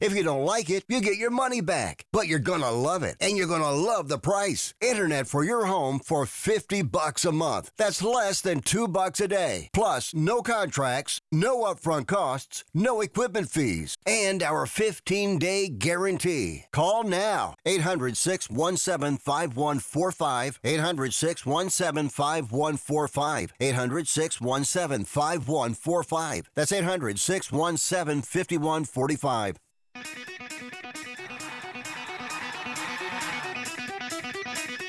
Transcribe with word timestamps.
If 0.00 0.14
you 0.14 0.22
don't 0.22 0.44
like 0.44 0.70
it, 0.70 0.84
you 0.88 1.00
get 1.00 1.16
your 1.16 1.30
money 1.30 1.60
back. 1.60 2.04
But 2.12 2.28
you're 2.28 2.38
to 2.60 2.70
love 2.70 3.02
it 3.02 3.16
and 3.20 3.36
you're 3.36 3.46
to 3.62 3.70
love 3.70 4.08
the 4.08 4.18
price. 4.18 4.72
Internet 4.80 5.26
for 5.26 5.42
your 5.42 5.66
home 5.66 5.98
for 5.98 6.26
50 6.26 6.82
bucks 6.82 7.24
a 7.24 7.32
month. 7.32 7.70
That's 7.76 8.02
less 8.02 8.40
than 8.40 8.60
2 8.60 8.88
bucks 8.88 9.20
a 9.20 9.28
day. 9.28 9.70
Plus, 9.72 10.14
no 10.14 10.42
contracts, 10.42 11.20
no 11.34 11.64
upfront 11.64 12.06
costs, 12.06 12.64
no 12.72 13.00
equipment 13.00 13.50
fees, 13.50 13.96
and 14.06 14.42
our 14.42 14.64
15-day 14.64 15.68
guarantee. 15.68 16.64
Call 16.72 17.04
now. 17.04 17.56
800-617-5145. 17.66 20.60
800-617-5145. 20.64 23.50
800-617-5145. 23.60 26.46
That's 26.54 26.72
800-617-5145. 26.72 29.56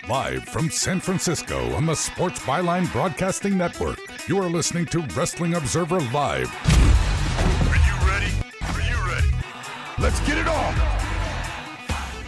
Live 0.08 0.44
from 0.50 0.70
San 0.70 1.00
Francisco 1.00 1.74
on 1.74 1.88
the 1.88 1.96
Sports 1.96 2.40
Byline 2.42 2.92
Broadcasting 2.92 3.58
Network, 3.58 3.98
you 4.28 4.40
are 4.40 4.50
listening 4.50 4.88
to 4.88 5.02
Wrestling 5.16 5.54
Observer 5.54 6.00
Live. 6.00 6.50
Are 7.70 7.76
you 7.76 8.08
ready? 8.08 8.34
Are 8.64 8.82
you 8.82 9.08
ready? 9.08 9.28
Let's 10.00 10.20
get 10.22 10.40
it 10.40 10.48
on! 10.48 10.74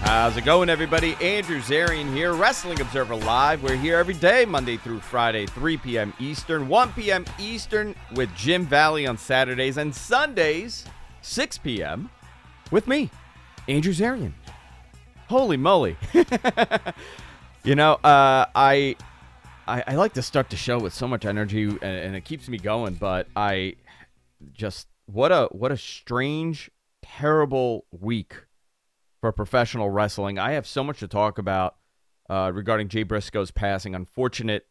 How's 0.01 0.37
it 0.37 0.45
going, 0.45 0.69
everybody? 0.69 1.15
Andrew 1.15 1.59
Zarian 1.59 2.13
here, 2.13 2.33
Wrestling 2.33 2.79
Observer 2.81 3.15
Live. 3.15 3.63
We're 3.63 3.75
here 3.75 3.97
every 3.97 4.13
day, 4.13 4.45
Monday 4.45 4.77
through 4.77 4.99
Friday, 4.99 5.47
3 5.47 5.77
p.m. 5.77 6.13
Eastern, 6.19 6.67
1 6.67 6.93
p.m. 6.93 7.25
Eastern 7.39 7.95
with 8.13 8.33
Jim 8.35 8.67
Valley 8.67 9.07
on 9.07 9.17
Saturdays, 9.17 9.77
and 9.77 9.93
Sundays, 9.93 10.85
6 11.23 11.57
p.m. 11.57 12.11
with 12.69 12.87
me, 12.87 13.09
Andrew 13.67 13.91
Zarian. 13.93 14.33
Holy 15.29 15.57
moly. 15.57 15.97
you 17.63 17.73
know, 17.73 17.93
uh, 17.95 18.45
I, 18.53 18.95
I 19.67 19.83
I 19.87 19.95
like 19.95 20.13
to 20.13 20.21
start 20.21 20.49
the 20.49 20.55
show 20.55 20.79
with 20.79 20.93
so 20.93 21.07
much 21.07 21.25
energy, 21.25 21.63
and, 21.63 21.83
and 21.83 22.15
it 22.15 22.25
keeps 22.25 22.47
me 22.47 22.57
going, 22.57 22.95
but 22.95 23.27
I 23.35 23.75
just 24.53 24.87
what 25.05 25.31
a 25.31 25.47
what 25.51 25.71
a 25.71 25.77
strange, 25.77 26.69
terrible 27.01 27.85
week 27.91 28.35
for 29.21 29.31
professional 29.31 29.89
wrestling. 29.89 30.37
I 30.37 30.51
have 30.51 30.67
so 30.67 30.83
much 30.83 30.99
to 30.99 31.07
talk 31.07 31.37
about 31.37 31.75
uh, 32.29 32.51
regarding 32.53 32.89
Jay 32.89 33.03
Briscoe's 33.03 33.51
passing. 33.51 33.95
Unfortunate, 33.95 34.67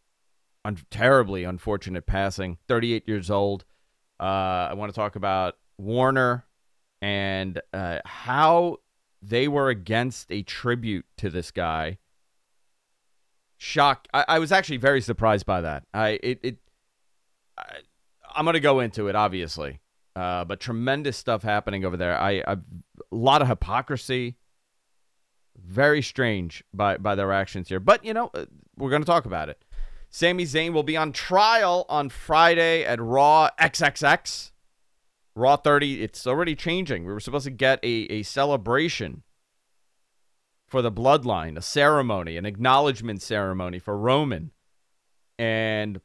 un- 0.64 0.78
terribly 0.90 1.44
unfortunate 1.44 2.06
passing. 2.06 2.58
38 2.68 3.08
years 3.08 3.30
old. 3.30 3.64
Uh, 4.18 4.68
I 4.70 4.74
want 4.74 4.92
to 4.92 4.96
talk 4.96 5.16
about 5.16 5.56
Warner 5.78 6.46
and 7.02 7.60
uh, 7.72 7.98
how 8.04 8.78
they 9.22 9.48
were 9.48 9.68
against 9.68 10.30
a 10.30 10.42
tribute 10.42 11.04
to 11.18 11.30
this 11.30 11.50
guy. 11.50 11.98
Shocked. 13.58 14.08
I, 14.12 14.24
I 14.28 14.38
was 14.38 14.52
actually 14.52 14.76
very 14.76 15.00
surprised 15.00 15.46
by 15.46 15.62
that. 15.62 15.84
I 15.94 16.18
it, 16.22 16.40
it 16.42 16.58
I, 17.58 17.76
I'm 18.34 18.44
gonna 18.44 18.60
go 18.60 18.80
into 18.80 19.08
it 19.08 19.16
obviously. 19.16 19.80
Uh, 20.16 20.46
but 20.46 20.60
tremendous 20.60 21.14
stuff 21.14 21.42
happening 21.42 21.84
over 21.84 21.98
there. 21.98 22.18
I, 22.18 22.42
I 22.46 22.52
a 22.52 22.58
lot 23.10 23.42
of 23.42 23.48
hypocrisy. 23.48 24.36
Very 25.58 26.00
strange 26.00 26.64
by 26.72 26.96
by 26.96 27.14
their 27.14 27.32
actions 27.32 27.68
here. 27.68 27.80
But 27.80 28.04
you 28.04 28.14
know, 28.14 28.30
uh, 28.34 28.46
we're 28.76 28.90
to 28.98 29.04
talk 29.04 29.26
about 29.26 29.48
it. 29.48 29.62
Sami 30.08 30.44
Zayn 30.44 30.72
will 30.72 30.82
be 30.82 30.96
on 30.96 31.12
trial 31.12 31.84
on 31.88 32.08
Friday 32.08 32.84
at 32.84 33.00
Raw 33.00 33.50
XXX. 33.60 34.52
Raw 35.34 35.56
30. 35.56 36.02
It's 36.02 36.26
already 36.26 36.54
changing. 36.54 37.04
We 37.04 37.12
were 37.12 37.20
supposed 37.20 37.44
to 37.44 37.50
get 37.50 37.78
a 37.82 38.06
a 38.10 38.22
celebration 38.22 39.22
for 40.76 40.82
the 40.82 40.92
bloodline, 40.92 41.56
a 41.56 41.62
ceremony, 41.62 42.36
an 42.36 42.44
acknowledgement 42.44 43.22
ceremony 43.22 43.78
for 43.78 43.96
Roman, 43.96 44.50
and 45.38 46.02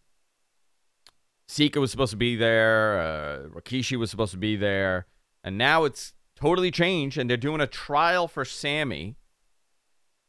Sika 1.45 1.81
was 1.81 1.91
supposed 1.91 2.11
to 2.11 2.15
be 2.17 2.37
there. 2.37 3.01
Uh, 3.01 3.49
Rikishi 3.49 3.99
was 3.99 4.09
supposed 4.09 4.31
to 4.31 4.37
be 4.37 4.55
there. 4.55 5.07
And 5.43 5.57
now 5.57 5.83
it's 5.83 6.13
totally 6.37 6.71
changed, 6.71 7.17
and 7.17 7.29
they're 7.29 7.35
doing 7.35 7.59
a 7.59 7.67
trial 7.67 8.29
for 8.29 8.45
Sami 8.45 9.17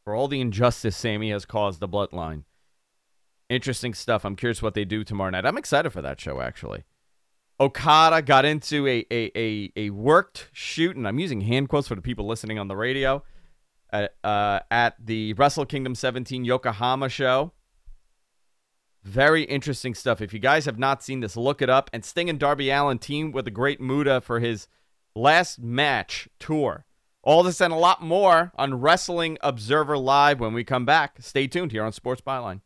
for 0.03 0.13
all 0.13 0.27
the 0.27 0.41
injustice 0.41 0.97
Sami 0.97 1.31
has 1.31 1.45
caused 1.45 1.79
the 1.79 1.89
bloodline. 1.89 2.43
Interesting 3.49 3.95
stuff. 3.95 4.25
I'm 4.25 4.35
curious 4.35 4.61
what 4.61 4.75
they 4.75 4.85
do 4.85 5.05
tomorrow 5.05 5.31
night. 5.31 5.47
I'm 5.47 5.57
excited 5.57 5.91
for 5.91 6.03
that 6.03 6.21
show, 6.21 6.41
actually. 6.41 6.83
Okada 7.61 8.23
got 8.23 8.45
into 8.45 8.89
a, 8.89 9.07
a, 9.09 9.31
a, 9.39 9.73
a 9.77 9.91
worked 9.91 10.49
shoot, 10.53 10.97
and 10.97 11.07
I'm 11.07 11.21
using 11.21 11.43
hand 11.43 11.69
quotes 11.69 11.87
for 11.87 11.95
the 11.95 12.03
people 12.03 12.27
listening 12.27 12.59
on 12.59 12.67
the 12.67 12.75
radio, 12.75 13.23
at, 13.93 14.15
uh, 14.25 14.61
at 14.71 14.95
the 15.05 15.35
Wrestle 15.35 15.67
Kingdom 15.67 15.95
17 15.95 16.45
Yokohama 16.45 17.09
show. 17.09 17.53
Very 19.05 19.43
interesting 19.45 19.95
stuff. 19.95 20.21
If 20.21 20.33
you 20.33 20.39
guys 20.39 20.65
have 20.65 20.79
not 20.79 21.03
seen 21.03 21.21
this, 21.21 21.37
look 21.37 21.61
it 21.61 21.69
up. 21.69 21.91
And 21.93 22.05
Sting 22.05 22.31
and 22.31 22.39
Darby 22.39 22.71
Allin 22.71 22.99
team 22.99 23.33
with 23.33 23.47
a 23.49 23.51
Great 23.51 23.81
Muta 23.81 24.21
for 24.21 24.39
his 24.39 24.69
last 25.15 25.61
match 25.61 26.29
tour. 26.39 26.87
All 27.25 27.43
this 27.43 27.61
and 27.61 27.73
a 27.73 27.77
lot 27.77 28.03
more 28.03 28.53
on 28.57 28.81
Wrestling 28.81 29.39
Observer 29.43 29.99
Live 29.99 30.41
when 30.41 30.55
we 30.55 30.65
come 30.65 30.85
back. 30.85 31.17
Stay 31.21 31.47
tuned 31.47 31.73
here 31.73 31.85
on 31.85 31.93
Sports 31.93 32.21
Byline. 32.21 32.61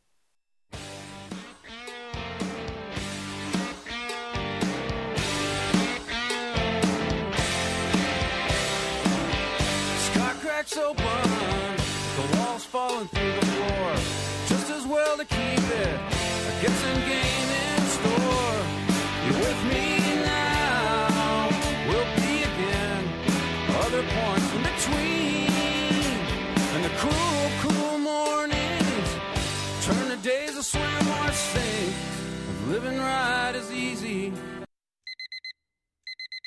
Open, 10.79 11.77
the 12.17 12.37
walls 12.37 12.65
falling 12.65 13.09
through 13.09 13.33
the 13.41 13.47
floor. 13.47 13.95
Just 14.47 14.71
as 14.71 14.87
well 14.87 15.17
to 15.17 15.25
keep 15.25 15.65
it. 15.85 15.97
I 16.49 16.53
get 16.61 16.71
some 16.71 17.01
game 17.13 17.51
in 17.65 17.83
store. 17.97 18.57
You're 19.25 19.41
with 19.47 19.61
me 19.73 19.85
now. 20.25 21.49
We'll 21.89 22.11
be 22.21 22.43
again. 22.51 23.03
Other 23.85 24.03
points 24.03 24.49
in 24.57 24.63
between. 24.71 25.47
And 26.75 26.85
the 26.85 26.93
cruel, 27.01 27.43
cruel 27.61 27.99
mornings 27.99 29.11
turn 29.83 30.09
to 30.11 30.17
days 30.17 30.57
of 30.57 30.65
swim 30.65 31.09
or 31.21 31.33
sink. 31.33 31.95
Living 32.69 32.99
right 32.99 33.55
is 33.55 33.71
easy. 33.73 34.33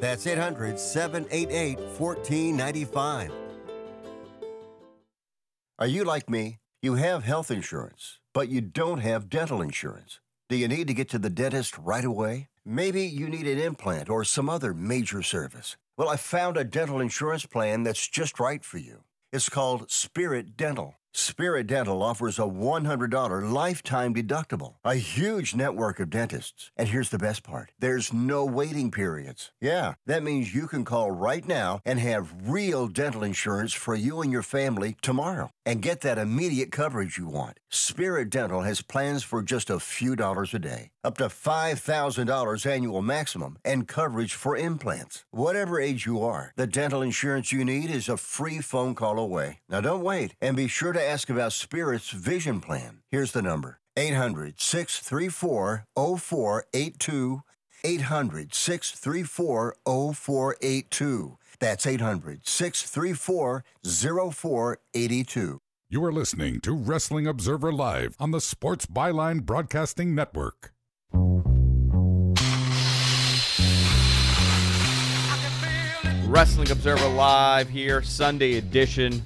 That's 0.00 0.26
800 0.26 0.78
788 0.78 1.78
1495. 1.78 3.32
Are 5.78 5.86
you 5.86 6.04
like 6.04 6.28
me? 6.30 6.58
You 6.82 6.94
have 6.94 7.24
health 7.24 7.50
insurance, 7.50 8.18
but 8.32 8.48
you 8.48 8.60
don't 8.60 8.98
have 8.98 9.28
dental 9.28 9.60
insurance. 9.60 10.20
Do 10.48 10.56
you 10.56 10.68
need 10.68 10.86
to 10.86 10.94
get 10.94 11.08
to 11.10 11.18
the 11.18 11.30
dentist 11.30 11.76
right 11.78 12.04
away? 12.04 12.48
Maybe 12.64 13.02
you 13.02 13.28
need 13.28 13.46
an 13.46 13.58
implant 13.58 14.08
or 14.08 14.24
some 14.24 14.48
other 14.48 14.74
major 14.74 15.22
service. 15.22 15.76
Well, 15.96 16.08
I 16.08 16.16
found 16.16 16.56
a 16.56 16.64
dental 16.64 17.00
insurance 17.00 17.46
plan 17.46 17.82
that's 17.82 18.06
just 18.06 18.38
right 18.38 18.64
for 18.64 18.78
you. 18.78 19.04
It's 19.32 19.48
called 19.48 19.90
Spirit 19.90 20.56
Dental. 20.56 20.94
Spirit 21.18 21.66
Dental 21.66 22.02
offers 22.02 22.38
a 22.38 22.42
$100 22.42 23.50
lifetime 23.50 24.12
deductible, 24.12 24.74
a 24.84 24.96
huge 24.96 25.54
network 25.54 25.98
of 25.98 26.10
dentists. 26.10 26.70
And 26.76 26.90
here's 26.90 27.08
the 27.08 27.16
best 27.16 27.42
part 27.42 27.72
there's 27.78 28.12
no 28.12 28.44
waiting 28.44 28.90
periods. 28.90 29.50
Yeah, 29.58 29.94
that 30.04 30.22
means 30.22 30.54
you 30.54 30.66
can 30.66 30.84
call 30.84 31.10
right 31.10 31.48
now 31.48 31.80
and 31.86 31.98
have 32.00 32.34
real 32.44 32.86
dental 32.86 33.24
insurance 33.24 33.72
for 33.72 33.94
you 33.94 34.20
and 34.20 34.30
your 34.30 34.42
family 34.42 34.98
tomorrow 35.00 35.50
and 35.64 35.80
get 35.80 36.02
that 36.02 36.18
immediate 36.18 36.70
coverage 36.70 37.16
you 37.16 37.28
want. 37.28 37.60
Spirit 37.70 38.28
Dental 38.28 38.60
has 38.60 38.82
plans 38.82 39.22
for 39.22 39.42
just 39.42 39.70
a 39.70 39.80
few 39.80 40.16
dollars 40.16 40.52
a 40.52 40.58
day, 40.58 40.90
up 41.06 41.16
to 41.18 41.28
$5,000 41.28 42.66
annual 42.66 43.00
maximum, 43.00 43.58
and 43.64 43.86
coverage 43.86 44.34
for 44.34 44.56
implants. 44.56 45.24
Whatever 45.30 45.80
age 45.80 46.04
you 46.04 46.20
are, 46.20 46.52
the 46.56 46.66
dental 46.66 47.00
insurance 47.00 47.52
you 47.52 47.64
need 47.64 47.90
is 47.90 48.08
a 48.08 48.16
free 48.16 48.60
phone 48.60 48.94
call 48.96 49.18
away. 49.18 49.60
Now 49.68 49.80
don't 49.80 50.02
wait 50.02 50.34
and 50.40 50.56
be 50.56 50.66
sure 50.66 50.92
to 50.92 51.02
ask 51.02 51.30
about 51.30 51.52
Spirit's 51.52 52.10
vision 52.10 52.60
plan. 52.60 53.02
Here's 53.08 53.32
the 53.32 53.42
number 53.42 53.78
800 53.96 54.60
634 54.60 55.86
0482. 55.94 57.42
800 57.84 58.52
634 58.52 59.76
0482. 59.84 61.38
That's 61.60 61.86
800 61.86 62.46
634 62.46 63.64
0482. 63.84 65.60
You 65.88 66.04
are 66.04 66.12
listening 66.12 66.60
to 66.62 66.74
Wrestling 66.74 67.28
Observer 67.28 67.72
Live 67.72 68.16
on 68.18 68.32
the 68.32 68.40
Sports 68.40 68.86
Byline 68.86 69.44
Broadcasting 69.44 70.16
Network. 70.16 70.72
Wrestling 76.26 76.72
Observer 76.72 77.08
Live 77.08 77.68
here, 77.68 78.02
Sunday 78.02 78.56
edition. 78.56 79.22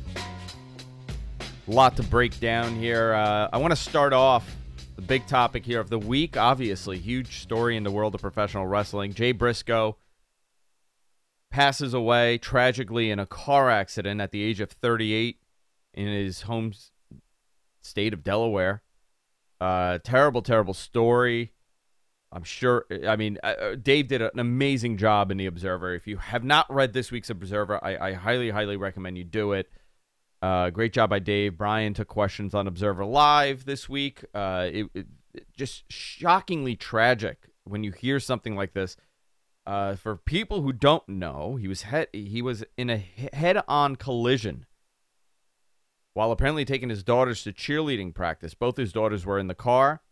A 1.67 1.71
lot 1.71 1.97
to 1.97 2.03
break 2.03 2.39
down 2.41 2.75
here. 2.75 3.15
Uh, 3.15 3.49
I 3.51 3.57
want 3.57 3.73
to 3.73 3.77
start 3.77 4.13
off 4.13 4.55
the 4.97 5.03
big 5.03 5.27
topic 5.27 5.65
here 5.65 5.81
of 5.81 5.89
the 5.89 5.99
week. 5.99 6.37
Obviously, 6.37 6.99
huge 6.99 7.41
story 7.41 7.79
in 7.79 7.85
the 7.85 7.91
world 7.91 8.15
of 8.15 8.21
professional 8.21 8.67
wrestling. 8.67 9.15
Jay 9.15 9.33
Briscoe 9.33 9.97
passes 11.51 11.95
away 11.95 12.37
tragically 12.37 13.11
in 13.11 13.19
a 13.19 13.27
car 13.27 13.71
accident 13.71 14.21
at 14.21 14.31
the 14.31 14.43
age 14.43 14.61
of 14.61 14.71
38 14.71 15.39
in 15.95 16.07
his 16.07 16.43
home 16.43 16.75
state 17.81 18.13
of 18.13 18.23
Delaware. 18.23 18.83
Uh, 19.59 19.99
terrible, 20.05 20.43
terrible 20.43 20.75
story. 20.75 21.53
I'm 22.33 22.45
sure. 22.45 22.87
I 23.07 23.17
mean, 23.17 23.39
uh, 23.43 23.47
uh, 23.47 23.75
Dave 23.75 24.09
did 24.09 24.23
an 24.23 24.39
amazing 24.39 24.97
job 24.97 25.31
in 25.31 25.37
the 25.37 25.47
Observer. 25.47 25.95
If 25.95 26.07
you 26.07 26.19
have 26.19 26.45
not 26.45 26.73
read 26.73 26.93
this 26.93 27.11
week's 27.11 27.31
Observer, 27.31 27.83
I, 27.83 27.97
I 27.97 28.13
highly, 28.13 28.51
highly 28.51 28.77
recommend 28.77 29.19
you 29.19 29.25
do 29.25 29.53
it. 29.53 29.69
Uh, 30.41 30.71
great 30.71 30.93
job 30.93 31.11
by 31.11 31.19
Dave. 31.19 31.59
Bryan 31.59 31.93
took 31.93 32.09
questions 32.09 32.55
on 32.55 32.67
Observer 32.67 33.05
Live 33.05 33.65
this 33.65 33.89
week. 33.89 34.25
Uh, 34.33 34.69
it, 34.73 34.87
it, 34.95 35.07
it 35.35 35.47
just 35.57 35.91
shockingly 35.91 36.77
tragic 36.77 37.49
when 37.65 37.85
you 37.85 37.93
hear 37.93 38.21
something 38.21 38.55
like 38.55 38.73
this. 38.75 38.97
Uh, 39.67 39.95
for 39.97 40.17
people 40.17 40.63
who 40.63 40.73
don't 40.73 41.07
know, 41.09 41.57
he 41.57 41.69
was 41.69 41.83
head 41.83 42.09
he 42.13 42.41
was 42.41 42.65
in 42.77 42.89
a 42.89 42.97
head-on 43.33 43.95
collision 43.97 44.67
while 46.15 46.33
apparently 46.33 46.65
taking 46.65 46.89
his 46.89 47.03
daughters 47.05 47.45
to 47.45 47.53
cheerleading 47.53 48.15
practice. 48.15 48.55
Both 48.55 48.77
his 48.77 48.93
daughters 48.93 49.27
were 49.27 49.39
in 49.39 49.49
the 49.49 49.55
car. 49.55 50.03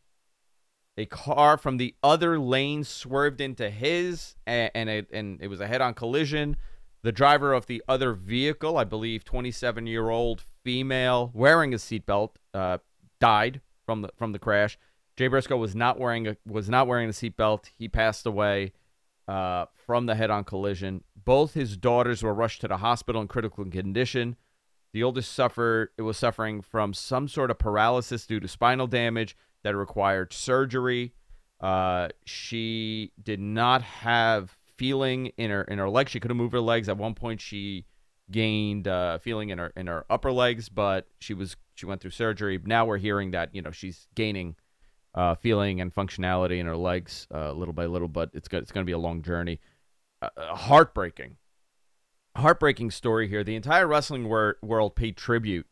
A 0.98 1.06
car 1.06 1.56
from 1.56 1.76
the 1.76 1.94
other 2.02 2.40
lane 2.40 2.82
swerved 2.82 3.40
into 3.40 3.70
his, 3.70 4.34
and 4.48 4.72
and 4.74 4.90
it, 4.90 5.08
and 5.12 5.40
it 5.40 5.46
was 5.46 5.60
a 5.60 5.68
head-on 5.68 5.94
collision. 5.94 6.56
The 7.02 7.12
driver 7.12 7.52
of 7.52 7.66
the 7.66 7.84
other 7.86 8.14
vehicle, 8.14 8.76
I 8.76 8.82
believe, 8.82 9.24
27-year-old 9.24 10.42
female 10.64 11.30
wearing 11.32 11.72
a 11.72 11.76
seatbelt, 11.76 12.30
uh, 12.52 12.78
died 13.20 13.60
from 13.86 14.02
the 14.02 14.08
from 14.16 14.32
the 14.32 14.40
crash. 14.40 14.76
Jay 15.16 15.28
Briscoe 15.28 15.56
was 15.56 15.76
not 15.76 16.00
wearing 16.00 16.26
a 16.26 16.36
was 16.44 16.68
not 16.68 16.88
wearing 16.88 17.08
a 17.08 17.12
seatbelt. 17.12 17.70
He 17.78 17.86
passed 17.86 18.26
away 18.26 18.72
uh, 19.28 19.66
from 19.86 20.06
the 20.06 20.16
head-on 20.16 20.42
collision. 20.42 21.04
Both 21.14 21.54
his 21.54 21.76
daughters 21.76 22.24
were 22.24 22.34
rushed 22.34 22.62
to 22.62 22.68
the 22.68 22.78
hospital 22.78 23.22
in 23.22 23.28
critical 23.28 23.64
condition. 23.64 24.34
The 24.92 25.04
oldest 25.04 25.32
suffered 25.32 25.90
it 25.96 26.02
was 26.02 26.16
suffering 26.16 26.60
from 26.60 26.92
some 26.92 27.28
sort 27.28 27.52
of 27.52 27.58
paralysis 27.58 28.26
due 28.26 28.40
to 28.40 28.48
spinal 28.48 28.88
damage 28.88 29.36
that 29.68 29.76
required 29.76 30.32
surgery. 30.32 31.12
Uh, 31.60 32.08
she 32.24 33.12
did 33.22 33.38
not 33.38 33.82
have 33.82 34.56
feeling 34.76 35.26
in 35.36 35.50
her 35.50 35.62
in 35.62 35.78
her 35.78 35.90
legs. 35.90 36.10
She 36.10 36.20
couldn't 36.20 36.38
move 36.38 36.52
her 36.52 36.60
legs. 36.60 36.88
At 36.88 36.96
one 36.96 37.14
point, 37.14 37.40
she 37.40 37.84
gained 38.30 38.88
uh, 38.88 39.18
feeling 39.18 39.50
in 39.50 39.58
her 39.58 39.72
in 39.76 39.86
her 39.86 40.06
upper 40.08 40.32
legs, 40.32 40.70
but 40.70 41.06
she 41.18 41.34
was 41.34 41.56
she 41.74 41.84
went 41.84 42.00
through 42.00 42.12
surgery. 42.12 42.58
Now 42.64 42.86
we're 42.86 42.96
hearing 42.96 43.32
that 43.32 43.54
you 43.54 43.60
know 43.60 43.70
she's 43.70 44.08
gaining 44.14 44.56
uh, 45.14 45.34
feeling 45.34 45.82
and 45.82 45.94
functionality 45.94 46.58
in 46.58 46.66
her 46.66 46.76
legs 46.76 47.26
uh, 47.34 47.52
little 47.52 47.74
by 47.74 47.84
little, 47.84 48.08
but 48.08 48.30
it's 48.32 48.48
go- 48.48 48.58
it's 48.58 48.72
going 48.72 48.84
to 48.84 48.88
be 48.88 48.92
a 48.92 48.98
long 48.98 49.20
journey. 49.20 49.60
Uh, 50.22 50.30
uh, 50.34 50.54
heartbreaking, 50.54 51.36
heartbreaking 52.36 52.90
story 52.90 53.28
here. 53.28 53.44
The 53.44 53.54
entire 53.56 53.86
wrestling 53.86 54.28
wor- 54.28 54.56
world 54.62 54.96
paid 54.96 55.18
tribute 55.18 55.66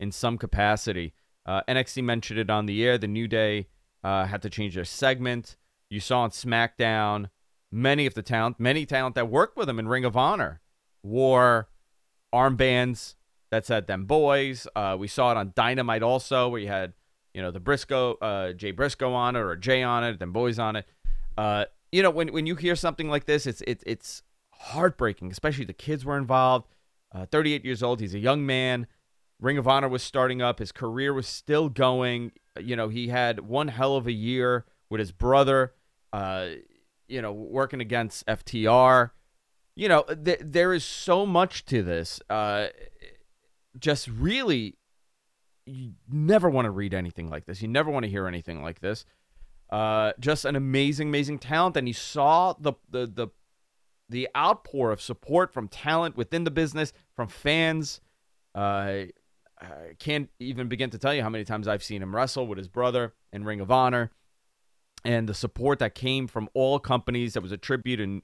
in 0.00 0.10
some 0.10 0.36
capacity. 0.36 1.14
Uh, 1.46 1.62
NXT 1.68 2.02
mentioned 2.02 2.40
it 2.40 2.50
on 2.50 2.66
the 2.66 2.84
air. 2.84 2.98
The 2.98 3.06
New 3.06 3.28
Day 3.28 3.68
uh, 4.02 4.26
had 4.26 4.42
to 4.42 4.50
change 4.50 4.74
their 4.74 4.84
segment. 4.84 5.56
You 5.88 6.00
saw 6.00 6.20
on 6.22 6.30
SmackDown 6.30 7.30
many 7.70 8.06
of 8.06 8.14
the 8.14 8.22
talent, 8.22 8.58
many 8.58 8.84
talent 8.84 9.14
that 9.14 9.28
worked 9.28 9.56
with 9.56 9.68
them 9.68 9.78
in 9.78 9.88
Ring 9.88 10.04
of 10.04 10.16
Honor 10.16 10.60
wore 11.02 11.68
armbands 12.34 13.14
that 13.50 13.64
said 13.64 13.86
"them 13.86 14.04
boys." 14.04 14.66
Uh, 14.74 14.96
we 14.98 15.06
saw 15.06 15.30
it 15.30 15.36
on 15.36 15.52
Dynamite 15.54 16.02
also, 16.02 16.48
where 16.48 16.60
you 16.60 16.68
had 16.68 16.94
you 17.32 17.42
know 17.42 17.50
the 17.50 17.60
Briscoe, 17.60 18.14
uh, 18.14 18.52
Jay 18.52 18.72
Briscoe 18.72 19.12
on 19.12 19.36
it, 19.36 19.40
or 19.40 19.54
Jay 19.56 19.82
on 19.82 20.04
it, 20.04 20.18
them 20.18 20.32
boys 20.32 20.58
on 20.58 20.76
it. 20.76 20.86
Uh, 21.38 21.66
you 21.92 22.02
know 22.02 22.10
when 22.10 22.32
when 22.32 22.46
you 22.46 22.56
hear 22.56 22.74
something 22.74 23.08
like 23.08 23.26
this, 23.26 23.46
it's 23.46 23.62
it's 23.66 23.84
it's 23.86 24.22
heartbreaking. 24.50 25.30
Especially 25.30 25.64
the 25.64 25.72
kids 25.72 26.04
were 26.04 26.18
involved. 26.18 26.66
Uh, 27.14 27.24
38 27.26 27.64
years 27.64 27.82
old, 27.82 28.00
he's 28.00 28.14
a 28.14 28.18
young 28.18 28.44
man. 28.44 28.86
Ring 29.40 29.58
of 29.58 29.68
Honor 29.68 29.88
was 29.88 30.02
starting 30.02 30.40
up. 30.40 30.58
His 30.58 30.72
career 30.72 31.12
was 31.12 31.26
still 31.26 31.68
going. 31.68 32.32
You 32.58 32.76
know, 32.76 32.88
he 32.88 33.08
had 33.08 33.40
one 33.40 33.68
hell 33.68 33.96
of 33.96 34.06
a 34.06 34.12
year 34.12 34.64
with 34.88 34.98
his 34.98 35.12
brother. 35.12 35.74
Uh, 36.12 36.48
you 37.08 37.22
know, 37.22 37.32
working 37.32 37.80
against 37.80 38.26
FTR. 38.26 39.10
You 39.74 39.88
know, 39.88 40.02
th- 40.02 40.40
there 40.42 40.72
is 40.72 40.84
so 40.84 41.26
much 41.26 41.64
to 41.66 41.82
this. 41.82 42.20
Uh, 42.30 42.68
just 43.78 44.08
really, 44.08 44.78
you 45.66 45.92
never 46.10 46.48
want 46.48 46.64
to 46.64 46.70
read 46.70 46.94
anything 46.94 47.28
like 47.28 47.44
this. 47.44 47.60
You 47.60 47.68
never 47.68 47.90
want 47.90 48.04
to 48.04 48.10
hear 48.10 48.26
anything 48.26 48.62
like 48.62 48.80
this. 48.80 49.04
Uh, 49.70 50.12
just 50.18 50.44
an 50.44 50.56
amazing, 50.56 51.08
amazing 51.08 51.38
talent, 51.38 51.76
and 51.76 51.88
you 51.88 51.94
saw 51.94 52.54
the 52.58 52.74
the 52.88 53.06
the 53.06 53.28
the 54.08 54.28
outpour 54.36 54.92
of 54.92 55.00
support 55.00 55.52
from 55.52 55.68
talent 55.68 56.16
within 56.16 56.44
the 56.44 56.50
business, 56.50 56.92
from 57.14 57.28
fans. 57.28 58.00
Uh, 58.54 59.06
I 59.60 59.94
can't 59.98 60.28
even 60.38 60.68
begin 60.68 60.90
to 60.90 60.98
tell 60.98 61.14
you 61.14 61.22
how 61.22 61.30
many 61.30 61.44
times 61.44 61.66
I've 61.66 61.82
seen 61.82 62.02
him 62.02 62.14
wrestle 62.14 62.46
with 62.46 62.58
his 62.58 62.68
brother 62.68 63.14
in 63.32 63.44
Ring 63.44 63.60
of 63.60 63.70
Honor, 63.70 64.10
and 65.04 65.28
the 65.28 65.34
support 65.34 65.78
that 65.78 65.94
came 65.94 66.26
from 66.26 66.48
all 66.54 66.78
companies. 66.78 67.34
That 67.34 67.42
was 67.42 67.52
a 67.52 67.56
tribute 67.56 68.00
in, 68.00 68.22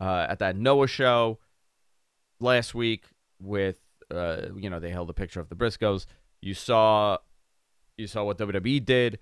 uh, 0.00 0.26
at 0.28 0.40
that 0.40 0.56
Noah 0.56 0.88
show 0.88 1.38
last 2.40 2.74
week 2.74 3.04
with 3.40 3.76
uh, 4.10 4.48
you 4.56 4.68
know 4.68 4.80
they 4.80 4.90
held 4.90 5.10
a 5.10 5.14
picture 5.14 5.40
of 5.40 5.48
the 5.48 5.54
Briscoes. 5.54 6.06
You 6.40 6.54
saw 6.54 7.18
you 7.96 8.06
saw 8.06 8.24
what 8.24 8.38
WWE 8.38 8.84
did. 8.84 9.18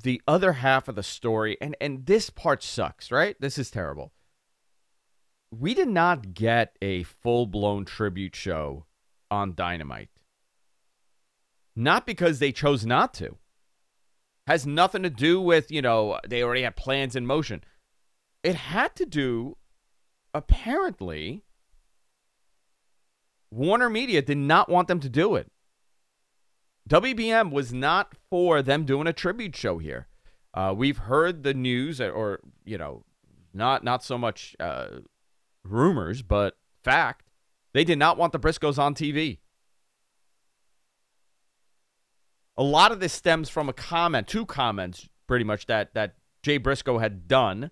The 0.00 0.22
other 0.26 0.54
half 0.54 0.88
of 0.88 0.94
the 0.94 1.02
story, 1.02 1.58
and 1.60 1.76
and 1.80 2.06
this 2.06 2.30
part 2.30 2.62
sucks, 2.62 3.10
right? 3.10 3.36
This 3.40 3.58
is 3.58 3.70
terrible. 3.70 4.12
We 5.50 5.74
did 5.74 5.88
not 5.88 6.32
get 6.32 6.76
a 6.80 7.02
full 7.02 7.46
blown 7.46 7.84
tribute 7.84 8.36
show 8.36 8.86
on 9.30 9.54
Dynamite. 9.54 10.10
Not 11.80 12.04
because 12.04 12.40
they 12.40 12.52
chose 12.52 12.84
not 12.84 13.14
to. 13.14 13.36
Has 14.46 14.66
nothing 14.66 15.02
to 15.02 15.08
do 15.08 15.40
with, 15.40 15.70
you 15.70 15.80
know, 15.80 16.20
they 16.28 16.42
already 16.42 16.60
had 16.60 16.76
plans 16.76 17.16
in 17.16 17.24
motion. 17.24 17.64
It 18.42 18.54
had 18.54 18.94
to 18.96 19.06
do, 19.06 19.56
apparently, 20.34 21.42
Warner 23.50 23.88
Media 23.88 24.20
did 24.20 24.36
not 24.36 24.68
want 24.68 24.88
them 24.88 25.00
to 25.00 25.08
do 25.08 25.36
it. 25.36 25.50
WBM 26.86 27.50
was 27.50 27.72
not 27.72 28.12
for 28.28 28.60
them 28.60 28.84
doing 28.84 29.06
a 29.06 29.14
tribute 29.14 29.56
show 29.56 29.78
here. 29.78 30.06
Uh, 30.52 30.74
we've 30.76 30.98
heard 30.98 31.44
the 31.44 31.54
news, 31.54 31.98
or 31.98 32.40
you 32.62 32.76
know, 32.76 33.04
not 33.54 33.82
not 33.82 34.04
so 34.04 34.18
much 34.18 34.54
uh, 34.60 34.98
rumors, 35.64 36.20
but 36.20 36.58
fact. 36.84 37.30
They 37.72 37.84
did 37.84 37.98
not 37.98 38.18
want 38.18 38.32
the 38.34 38.38
Briscoes 38.38 38.78
on 38.78 38.94
TV. 38.94 39.38
A 42.60 42.62
lot 42.62 42.92
of 42.92 43.00
this 43.00 43.14
stems 43.14 43.48
from 43.48 43.70
a 43.70 43.72
comment, 43.72 44.28
two 44.28 44.44
comments, 44.44 45.08
pretty 45.26 45.46
much 45.46 45.64
that 45.64 45.94
that 45.94 46.16
Jay 46.42 46.58
Briscoe 46.58 46.98
had 46.98 47.26
done 47.26 47.70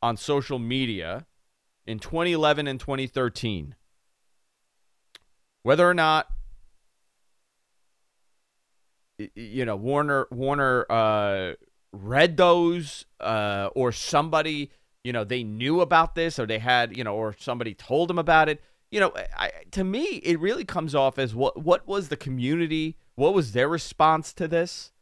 on 0.00 0.16
social 0.16 0.60
media 0.60 1.26
in 1.88 1.98
2011 1.98 2.68
and 2.68 2.78
2013. 2.78 3.74
Whether 5.64 5.90
or 5.90 5.92
not 5.92 6.28
you 9.34 9.64
know 9.64 9.74
Warner 9.74 10.28
Warner 10.30 10.86
uh, 10.88 11.54
read 11.92 12.36
those 12.36 13.06
uh, 13.18 13.70
or 13.74 13.90
somebody 13.90 14.70
you 15.02 15.12
know 15.12 15.24
they 15.24 15.42
knew 15.42 15.80
about 15.80 16.14
this 16.14 16.38
or 16.38 16.46
they 16.46 16.60
had 16.60 16.96
you 16.96 17.02
know 17.02 17.16
or 17.16 17.34
somebody 17.40 17.74
told 17.74 18.08
them 18.08 18.20
about 18.20 18.48
it 18.48 18.62
you 18.92 19.00
know 19.00 19.12
I, 19.36 19.50
to 19.72 19.82
me 19.82 20.04
it 20.22 20.38
really 20.38 20.64
comes 20.64 20.94
off 20.94 21.18
as 21.18 21.34
what 21.34 21.60
what 21.60 21.88
was 21.88 22.08
the 22.08 22.16
community 22.16 22.96
what 23.18 23.34
was 23.34 23.52
their 23.52 23.68
response 23.68 24.32
to 24.32 24.46
this 24.46 24.92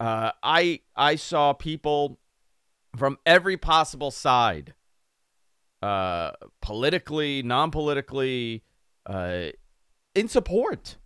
uh, 0.00 0.32
I 0.42 0.80
I 0.96 1.14
saw 1.16 1.52
people 1.52 2.18
from 2.96 3.18
every 3.24 3.56
possible 3.56 4.10
side 4.10 4.74
uh, 5.82 6.32
politically 6.60 7.42
non-politically 7.42 8.64
uh, 9.06 9.50
in 10.14 10.28
support 10.28 10.96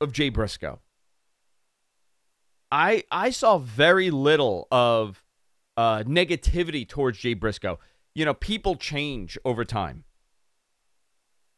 of 0.00 0.12
Jay 0.12 0.28
Briscoe. 0.28 0.80
I 2.70 3.04
I 3.10 3.30
saw 3.30 3.58
very 3.58 4.10
little 4.10 4.68
of 4.70 5.22
uh, 5.76 6.04
negativity 6.06 6.88
towards 6.88 7.18
Jay 7.18 7.34
Briscoe. 7.34 7.78
You 8.14 8.24
know, 8.24 8.34
people 8.34 8.76
change 8.76 9.36
over 9.44 9.64
time. 9.64 10.04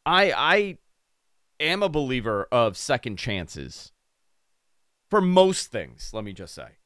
I 0.05 0.33
I 0.35 0.77
am 1.59 1.83
a 1.83 1.89
believer 1.89 2.47
of 2.51 2.77
second 2.77 3.17
chances 3.17 3.91
for 5.09 5.21
most 5.21 5.71
things. 5.71 6.11
Let 6.13 6.23
me 6.23 6.33
just 6.33 6.53
say. 6.53 6.77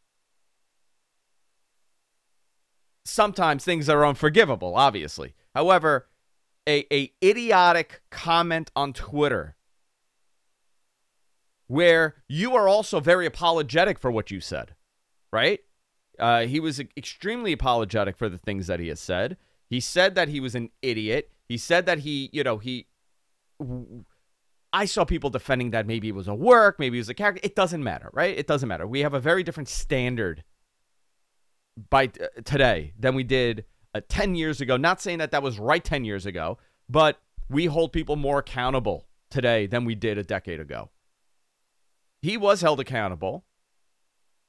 Sometimes 3.05 3.65
things 3.65 3.89
are 3.89 4.05
unforgivable, 4.05 4.75
obviously. 4.75 5.35
However, 5.53 6.07
a, 6.67 6.85
a 6.93 7.11
idiotic 7.23 8.01
comment 8.09 8.71
on 8.75 8.93
Twitter 8.93 9.55
where 11.67 12.15
you 12.27 12.55
are 12.55 12.67
also 12.67 12.99
very 12.99 13.25
apologetic 13.25 13.99
for 13.99 14.11
what 14.11 14.31
you 14.31 14.39
said, 14.39 14.75
right? 15.31 15.59
Uh, 16.19 16.41
he 16.41 16.59
was 16.59 16.79
extremely 16.95 17.51
apologetic 17.51 18.17
for 18.17 18.29
the 18.29 18.37
things 18.37 18.67
that 18.67 18.79
he 18.79 18.87
has 18.87 18.99
said. 18.99 19.37
He 19.69 19.79
said 19.79 20.15
that 20.15 20.29
he 20.29 20.39
was 20.39 20.55
an 20.55 20.69
idiot. 20.81 21.31
He 21.47 21.57
said 21.57 21.85
that 21.87 21.99
he, 21.99 22.29
you 22.31 22.43
know, 22.43 22.57
he. 22.59 22.87
I 24.73 24.85
saw 24.85 25.05
people 25.05 25.29
defending 25.29 25.69
that 25.71 25.85
maybe 25.85 26.09
it 26.09 26.15
was 26.15 26.27
a 26.27 26.33
work, 26.33 26.79
maybe 26.79 26.97
it 26.97 27.01
was 27.01 27.09
a 27.09 27.13
character. 27.13 27.41
It 27.43 27.55
doesn't 27.55 27.83
matter, 27.83 28.09
right? 28.11 28.35
It 28.35 28.47
doesn't 28.47 28.67
matter. 28.67 28.87
We 28.87 29.01
have 29.01 29.13
a 29.13 29.19
very 29.19 29.43
different 29.43 29.69
standard 29.69 30.43
by 31.89 32.05
uh, 32.05 32.41
today 32.43 32.93
than 32.99 33.13
we 33.13 33.23
did 33.23 33.65
uh, 33.93 34.01
10 34.09 34.35
years 34.35 34.61
ago. 34.61 34.75
Not 34.75 34.99
saying 34.99 35.19
that 35.19 35.31
that 35.31 35.43
was 35.43 35.59
right 35.59 35.83
10 35.83 36.05
years 36.05 36.25
ago, 36.25 36.57
but 36.89 37.21
we 37.49 37.67
hold 37.67 37.93
people 37.93 38.15
more 38.15 38.39
accountable 38.39 39.07
today 39.29 39.67
than 39.67 39.85
we 39.85 39.93
did 39.93 40.17
a 40.17 40.23
decade 40.23 40.59
ago. 40.59 40.89
He 42.21 42.35
was 42.35 42.61
held 42.61 42.79
accountable. 42.79 43.45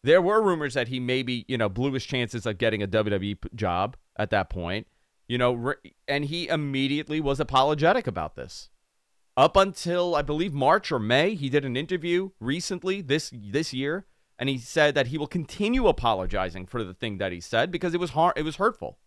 There 0.02 0.22
were 0.22 0.42
rumors 0.42 0.74
that 0.74 0.88
he 0.88 1.00
maybe, 1.00 1.44
you 1.48 1.58
know, 1.58 1.68
blew 1.68 1.92
his 1.92 2.04
chances 2.04 2.46
of 2.46 2.58
getting 2.58 2.82
a 2.82 2.88
WWE 2.88 3.54
job 3.54 3.96
at 4.16 4.30
that 4.30 4.48
point, 4.48 4.86
you 5.28 5.38
know, 5.38 5.74
and 6.06 6.26
he 6.26 6.48
immediately 6.48 7.20
was 7.20 7.40
apologetic 7.40 8.06
about 8.06 8.36
this. 8.36 8.70
Up 9.36 9.56
until 9.56 10.14
I 10.14 10.22
believe 10.22 10.52
March 10.52 10.92
or 10.92 10.98
May, 10.98 11.34
he 11.34 11.48
did 11.48 11.64
an 11.64 11.76
interview 11.76 12.30
recently 12.38 13.00
this 13.00 13.32
this 13.34 13.72
year, 13.72 14.06
and 14.38 14.48
he 14.48 14.58
said 14.58 14.94
that 14.94 15.08
he 15.08 15.18
will 15.18 15.26
continue 15.26 15.88
apologizing 15.88 16.66
for 16.66 16.84
the 16.84 16.94
thing 16.94 17.18
that 17.18 17.32
he 17.32 17.40
said 17.40 17.70
because 17.70 17.94
it 17.94 18.00
was 18.00 18.10
hard, 18.10 18.34
it 18.36 18.44
was 18.44 18.56
hurtful 18.56 18.98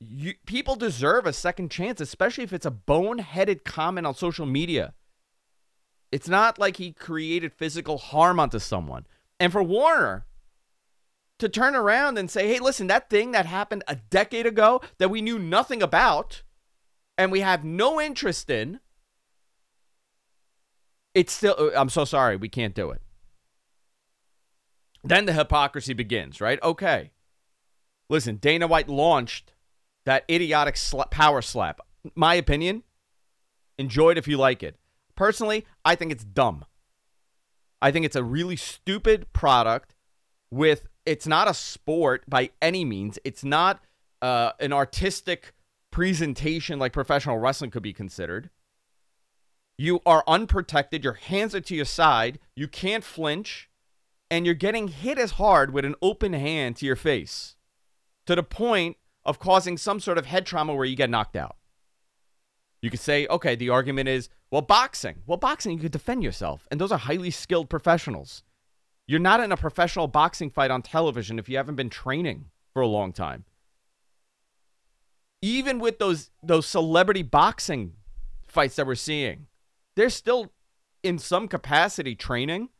you, 0.00 0.34
people 0.46 0.76
deserve 0.76 1.26
a 1.26 1.32
second 1.32 1.70
chance, 1.70 2.00
especially 2.00 2.44
if 2.44 2.52
it's 2.52 2.66
a 2.66 2.70
boneheaded 2.70 3.64
comment 3.64 4.06
on 4.06 4.14
social 4.14 4.46
media. 4.46 4.94
It's 6.12 6.28
not 6.28 6.58
like 6.58 6.76
he 6.76 6.92
created 6.92 7.52
physical 7.52 7.98
harm 7.98 8.38
onto 8.38 8.58
someone. 8.58 9.06
And 9.40 9.52
for 9.52 9.62
Warner 9.62 10.26
to 11.38 11.48
turn 11.48 11.74
around 11.74 12.16
and 12.18 12.30
say, 12.30 12.48
hey, 12.48 12.60
listen, 12.60 12.86
that 12.86 13.10
thing 13.10 13.32
that 13.32 13.46
happened 13.46 13.84
a 13.88 13.96
decade 13.96 14.46
ago 14.46 14.80
that 14.98 15.10
we 15.10 15.20
knew 15.20 15.38
nothing 15.38 15.82
about 15.82 16.42
and 17.18 17.32
we 17.32 17.40
have 17.40 17.64
no 17.64 18.00
interest 18.00 18.50
in, 18.50 18.80
it's 21.14 21.32
still, 21.32 21.56
uh, 21.58 21.70
I'm 21.78 21.88
so 21.88 22.04
sorry, 22.04 22.36
we 22.36 22.48
can't 22.48 22.74
do 22.74 22.90
it. 22.90 23.00
Then 25.02 25.24
the 25.24 25.32
hypocrisy 25.32 25.94
begins, 25.94 26.40
right? 26.40 26.62
Okay. 26.62 27.10
Listen, 28.08 28.36
Dana 28.36 28.66
White 28.66 28.88
launched 28.88 29.52
that 30.04 30.24
idiotic 30.30 30.74
sla- 30.74 31.10
power 31.10 31.42
slap. 31.42 31.80
My 32.14 32.34
opinion, 32.34 32.82
enjoy 33.78 34.10
it 34.10 34.18
if 34.18 34.28
you 34.28 34.36
like 34.36 34.62
it. 34.62 34.76
Personally, 35.14 35.64
I 35.84 35.94
think 35.94 36.12
it's 36.12 36.24
dumb. 36.24 36.64
I 37.80 37.90
think 37.90 38.04
it's 38.04 38.16
a 38.16 38.24
really 38.24 38.56
stupid 38.56 39.32
product 39.32 39.94
with 40.50 40.88
it's 41.04 41.26
not 41.26 41.48
a 41.48 41.54
sport 41.54 42.24
by 42.28 42.50
any 42.60 42.84
means. 42.84 43.18
It's 43.24 43.44
not 43.44 43.82
uh, 44.22 44.52
an 44.60 44.72
artistic 44.72 45.52
presentation 45.96 46.78
like 46.78 46.92
professional 46.92 47.38
wrestling 47.38 47.70
could 47.70 47.82
be 47.82 47.94
considered. 47.94 48.50
You 49.78 50.00
are 50.04 50.22
unprotected, 50.28 51.02
your 51.02 51.14
hands 51.14 51.54
are 51.54 51.60
to 51.62 51.74
your 51.74 51.86
side, 51.86 52.38
you 52.54 52.68
can't 52.68 53.02
flinch, 53.02 53.70
and 54.30 54.44
you're 54.44 54.54
getting 54.54 54.88
hit 54.88 55.16
as 55.16 55.30
hard 55.32 55.72
with 55.72 55.86
an 55.86 55.94
open 56.02 56.34
hand 56.34 56.76
to 56.76 56.86
your 56.86 56.96
face 56.96 57.56
to 58.26 58.34
the 58.34 58.42
point 58.42 58.98
of 59.24 59.38
causing 59.38 59.78
some 59.78 59.98
sort 59.98 60.18
of 60.18 60.26
head 60.26 60.44
trauma 60.44 60.74
where 60.74 60.84
you 60.84 60.96
get 60.96 61.08
knocked 61.08 61.34
out. 61.34 61.56
You 62.82 62.90
could 62.90 63.00
say, 63.00 63.26
okay, 63.28 63.54
the 63.54 63.70
argument 63.70 64.10
is, 64.10 64.28
well, 64.50 64.60
boxing. 64.60 65.22
Well, 65.26 65.38
boxing, 65.38 65.72
you 65.72 65.78
could 65.78 65.92
defend 65.92 66.22
yourself, 66.22 66.68
and 66.70 66.78
those 66.78 66.92
are 66.92 66.98
highly 66.98 67.30
skilled 67.30 67.70
professionals. 67.70 68.42
You're 69.06 69.18
not 69.18 69.40
in 69.40 69.50
a 69.50 69.56
professional 69.56 70.08
boxing 70.08 70.50
fight 70.50 70.70
on 70.70 70.82
television 70.82 71.38
if 71.38 71.48
you 71.48 71.56
haven't 71.56 71.76
been 71.76 71.88
training 71.88 72.50
for 72.74 72.82
a 72.82 72.86
long 72.86 73.14
time. 73.14 73.46
Even 75.46 75.78
with 75.78 76.00
those 76.00 76.30
those 76.42 76.66
celebrity 76.66 77.22
boxing 77.22 77.92
fights 78.48 78.74
that 78.74 78.86
we're 78.86 78.96
seeing, 78.96 79.46
they're 79.94 80.10
still 80.10 80.52
in 81.04 81.20
some 81.20 81.46
capacity 81.46 82.16
training. 82.16 82.70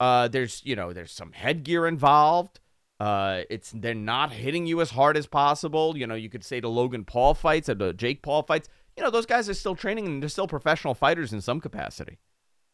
Uh, 0.00 0.26
there's 0.26 0.60
you 0.64 0.74
know 0.74 0.92
there's 0.92 1.12
some 1.12 1.30
headgear 1.30 1.86
involved. 1.86 2.58
Uh, 2.98 3.42
it's 3.48 3.70
they're 3.72 3.94
not 3.94 4.32
hitting 4.32 4.66
you 4.66 4.80
as 4.80 4.90
hard 4.90 5.16
as 5.16 5.28
possible. 5.28 5.96
You 5.96 6.08
know, 6.08 6.16
you 6.16 6.28
could 6.28 6.44
say 6.44 6.58
the 6.58 6.68
Logan 6.68 7.04
Paul 7.04 7.34
fights 7.34 7.68
or 7.68 7.76
the 7.76 7.92
Jake 7.92 8.20
Paul 8.20 8.42
fights. 8.42 8.68
You 8.96 9.04
know, 9.04 9.10
those 9.10 9.26
guys 9.26 9.48
are 9.48 9.54
still 9.54 9.76
training 9.76 10.06
and 10.06 10.20
they're 10.20 10.28
still 10.28 10.48
professional 10.48 10.94
fighters 10.94 11.32
in 11.32 11.40
some 11.40 11.60
capacity. 11.60 12.18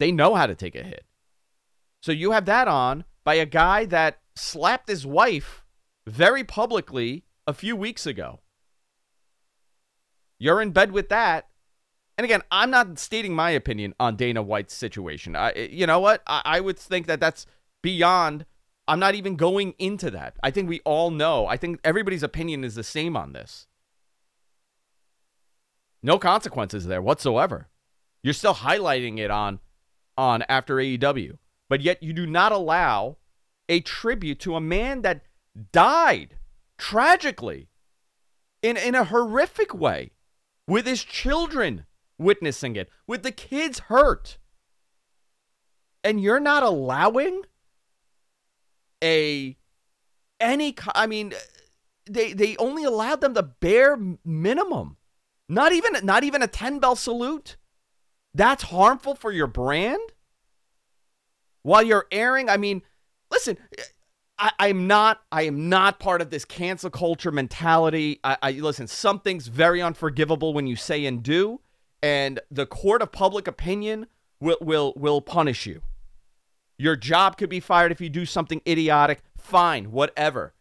They 0.01 0.11
know 0.11 0.35
how 0.35 0.47
to 0.47 0.55
take 0.55 0.75
a 0.75 0.83
hit. 0.83 1.05
So 2.01 2.13
you 2.13 2.31
have 2.31 2.47
that 2.47 2.67
on 2.67 3.05
by 3.25 3.35
a 3.35 3.45
guy 3.45 3.85
that 3.87 4.21
slapped 4.35 4.89
his 4.89 5.07
wife 5.07 5.65
very 6.07 6.45
publicly 6.45 7.25
a 7.47 7.53
few 7.53 7.77
weeks 7.77 8.07
ago. 8.07 8.41
You're 10.45 10.61
in 10.61 10.73
bed 10.73 10.93
with 10.93 11.09
that, 11.09 11.49
And 12.19 12.27
again, 12.27 12.43
I'm 12.51 12.71
not 12.71 12.99
stating 12.99 13.35
my 13.35 13.49
opinion 13.49 13.95
on 13.99 14.17
Dana 14.17 14.43
White's 14.43 14.75
situation. 14.75 15.35
I, 15.35 15.53
eh, 15.53 15.69
you 15.71 15.87
know 15.87 16.01
what? 16.01 16.23
I, 16.27 16.43
I 16.45 16.61
would 16.61 16.79
think 16.79 17.07
that 17.07 17.19
that's 17.19 17.47
beyond. 17.81 18.45
I'm 18.87 18.99
not 18.99 19.15
even 19.15 19.37
going 19.37 19.73
into 19.79 20.11
that. 20.11 20.37
I 20.43 20.51
think 20.51 20.69
we 20.69 20.81
all 20.85 21.11
know. 21.11 21.47
I 21.47 21.57
think 21.57 21.81
everybody's 21.83 22.23
opinion 22.23 22.63
is 22.63 22.75
the 22.75 22.85
same 22.85 23.17
on 23.17 23.33
this. 23.33 23.69
No 26.03 26.19
consequences 26.19 26.85
there 26.85 27.01
whatsoever. 27.01 27.71
You're 28.23 28.35
still 28.35 28.57
highlighting 28.57 29.19
it 29.19 29.31
on 29.31 29.61
on 30.19 30.45
after 30.47 30.77
AEW, 30.77 31.39
but 31.71 31.81
yet 31.81 32.03
you 32.03 32.13
do 32.13 32.27
not 32.27 32.53
allow 32.53 33.17
a 33.71 33.81
tribute 33.81 34.41
to 34.41 34.57
a 34.57 34.61
man 34.61 35.01
that 35.01 35.23
died 35.73 36.37
tragically 36.77 37.71
in 38.61 38.77
in 38.77 38.95
a 38.95 39.05
horrific 39.05 39.73
way 39.73 40.11
with 40.67 40.87
his 40.87 41.05
children 41.05 41.87
witnessing 42.19 42.77
it, 42.77 42.89
with 43.07 43.23
the 43.23 43.33
kids 43.33 43.81
hurt. 43.81 44.39
And 46.03 46.21
you're 46.21 46.41
not 46.41 46.63
allowing 46.63 47.43
a 49.03 49.57
any 50.41 50.75
I 50.95 51.07
mean 51.07 51.33
they 52.09 52.33
they 52.33 52.57
only 52.57 52.85
allowed 52.85 53.21
them 53.21 53.35
the 53.35 53.43
bare 53.43 53.99
minimum. 54.25 54.97
Not 55.49 55.73
even 55.73 56.05
not 56.05 56.25
even 56.25 56.43
a 56.43 56.47
10 56.47 56.79
bell 56.79 56.97
salute. 56.97 57.57
That's 58.35 58.65
harmful 58.65 59.15
for 59.15 59.31
your 59.31 59.47
brand? 59.47 60.01
While 61.63 61.83
you're 61.83 62.07
airing, 62.11 62.51
I 62.51 62.57
mean, 62.57 62.83
listen, 63.31 63.57
I, 64.39 64.53
I'm 64.59 64.87
not 64.87 65.23
I 65.31 65.43
am 65.43 65.69
not 65.69 66.01
part 66.01 66.21
of 66.21 66.31
this 66.31 66.45
cancel 66.45 66.91
culture 66.91 67.31
mentality. 67.31 68.21
I, 68.25 68.37
I 68.43 68.51
listen, 68.53 68.87
something's 68.87 69.47
very 69.47 69.81
unforgivable 69.81 70.53
when 70.53 70.67
you 70.67 70.77
say 70.77 71.07
and 71.07 71.23
do, 71.23 71.61
and 72.03 72.41
the 72.51 72.67
court 72.67 73.03
of 73.03 73.13
public 73.13 73.47
opinion 73.47 74.07
will 74.41 74.59
will 74.61 74.93
will 74.97 75.21
punish 75.21 75.67
you. 75.67 75.83
Your 76.77 76.97
job 76.97 77.37
could 77.37 77.49
be 77.49 77.61
fired 77.61 77.93
if 77.93 78.01
you 78.01 78.09
do 78.09 78.27
something 78.27 78.61
idiotic. 78.67 79.23
Fine, 79.39 79.93
whatever. 79.93 80.55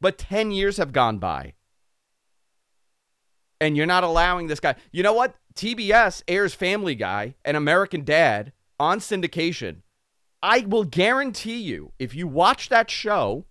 But 0.00 0.16
10 0.16 0.50
years 0.50 0.76
have 0.78 0.92
gone 0.92 1.18
by. 1.18 1.54
And 3.60 3.76
you're 3.76 3.86
not 3.86 4.04
allowing 4.04 4.46
this 4.46 4.60
guy. 4.60 4.76
You 4.92 5.02
know 5.02 5.12
what? 5.12 5.34
TBS 5.54 6.22
airs 6.28 6.54
Family 6.54 6.94
Guy 6.94 7.34
and 7.44 7.56
American 7.56 8.04
Dad 8.04 8.52
on 8.78 9.00
syndication. 9.00 9.82
I 10.42 10.60
will 10.60 10.84
guarantee 10.84 11.60
you, 11.60 11.92
if 11.98 12.14
you 12.14 12.26
watch 12.26 12.68
that 12.68 12.90
show, 12.90 13.46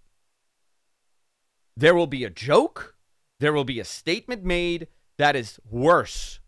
there 1.75 1.94
will 1.94 2.08
be 2.08 2.24
a 2.24 2.29
joke, 2.29 2.96
there 3.39 3.53
will 3.53 3.65
be 3.65 3.79
a 3.79 3.86
statement 3.86 4.44
made 4.44 4.88
that 5.17 5.36
is 5.36 5.60
worse 5.70 6.39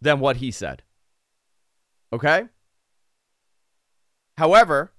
than 0.00 0.20
what 0.20 0.36
he 0.36 0.50
said. 0.50 0.82
Okay? 2.12 2.44
However, 4.36 4.92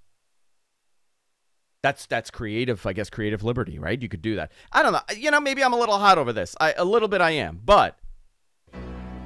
that's 1.83 2.05
that's 2.07 2.31
creative, 2.31 2.85
I 2.85 2.93
guess 2.93 3.09
creative 3.09 3.43
liberty, 3.43 3.77
right? 3.77 4.01
You 4.01 4.09
could 4.09 4.21
do 4.21 4.35
that. 4.35 4.51
I 4.71 4.81
don't 4.81 4.93
know. 4.93 5.01
You 5.15 5.31
know, 5.31 5.39
maybe 5.39 5.63
I'm 5.63 5.73
a 5.73 5.77
little 5.77 5.97
hot 5.97 6.17
over 6.17 6.33
this. 6.33 6.55
I 6.59 6.73
a 6.73 6.83
little 6.83 7.07
bit 7.07 7.21
I 7.21 7.31
am, 7.31 7.61
but 7.63 7.99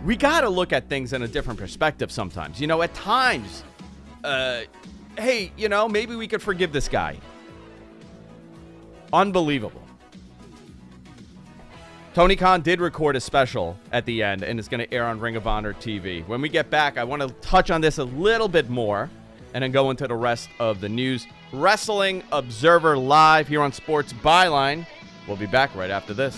we 0.04 0.16
got 0.16 0.42
to 0.42 0.50
look 0.50 0.74
at 0.74 0.90
things 0.90 1.14
in 1.14 1.22
a 1.22 1.28
different 1.28 1.60
perspective 1.60 2.12
sometimes. 2.12 2.60
You 2.60 2.68
know, 2.68 2.82
at 2.82 2.94
times 2.94 3.64
uh 4.24 4.62
hey, 5.22 5.52
you 5.56 5.70
know, 5.70 5.88
maybe 5.88 6.16
we 6.16 6.28
could 6.28 6.42
forgive 6.42 6.72
this 6.72 6.88
guy. 6.88 7.18
Unbelievable. 9.14 9.82
Tony 12.14 12.36
Khan 12.36 12.62
did 12.62 12.82
record 12.82 13.16
a 13.16 13.22
special 13.22 13.78
at 13.94 14.06
the 14.06 14.22
end 14.22 14.44
and 14.44 14.60
it's 14.60 14.68
going 14.68 14.86
to 14.86 14.94
air 14.94 15.06
on 15.06 15.20
Ring 15.20 15.38
of 15.38 15.48
Honor 15.48 15.74
TV. 15.74 16.28
When 16.28 16.42
we 16.42 16.50
get 16.50 16.70
back, 16.70 16.98
I 16.98 17.06
want 17.06 17.22
to 17.22 17.30
touch 17.36 17.72
on 17.72 17.80
this 17.80 18.00
a 18.00 18.04
little 18.04 18.50
bit 18.50 18.70
more 18.70 19.10
and 19.54 19.64
then 19.64 19.72
go 19.72 19.92
into 19.92 20.08
the 20.08 20.16
rest 20.16 20.50
of 20.60 20.82
the 20.82 20.90
news. 20.90 21.26
Wrestling 21.54 22.24
Observer 22.32 22.98
Live 22.98 23.48
here 23.48 23.62
on 23.62 23.72
Sports 23.72 24.12
Byline. 24.12 24.86
We'll 25.28 25.38
be 25.38 25.46
back 25.46 25.74
right 25.76 25.92
after 25.92 26.14
this. 26.14 26.38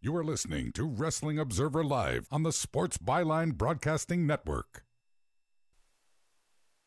You 0.00 0.14
are 0.14 0.22
listening 0.22 0.70
to 0.74 0.84
Wrestling 0.84 1.40
Observer 1.40 1.82
Live 1.82 2.28
on 2.30 2.44
the 2.44 2.52
Sports 2.52 2.98
Byline 2.98 3.54
Broadcasting 3.54 4.28
Network. 4.28 4.84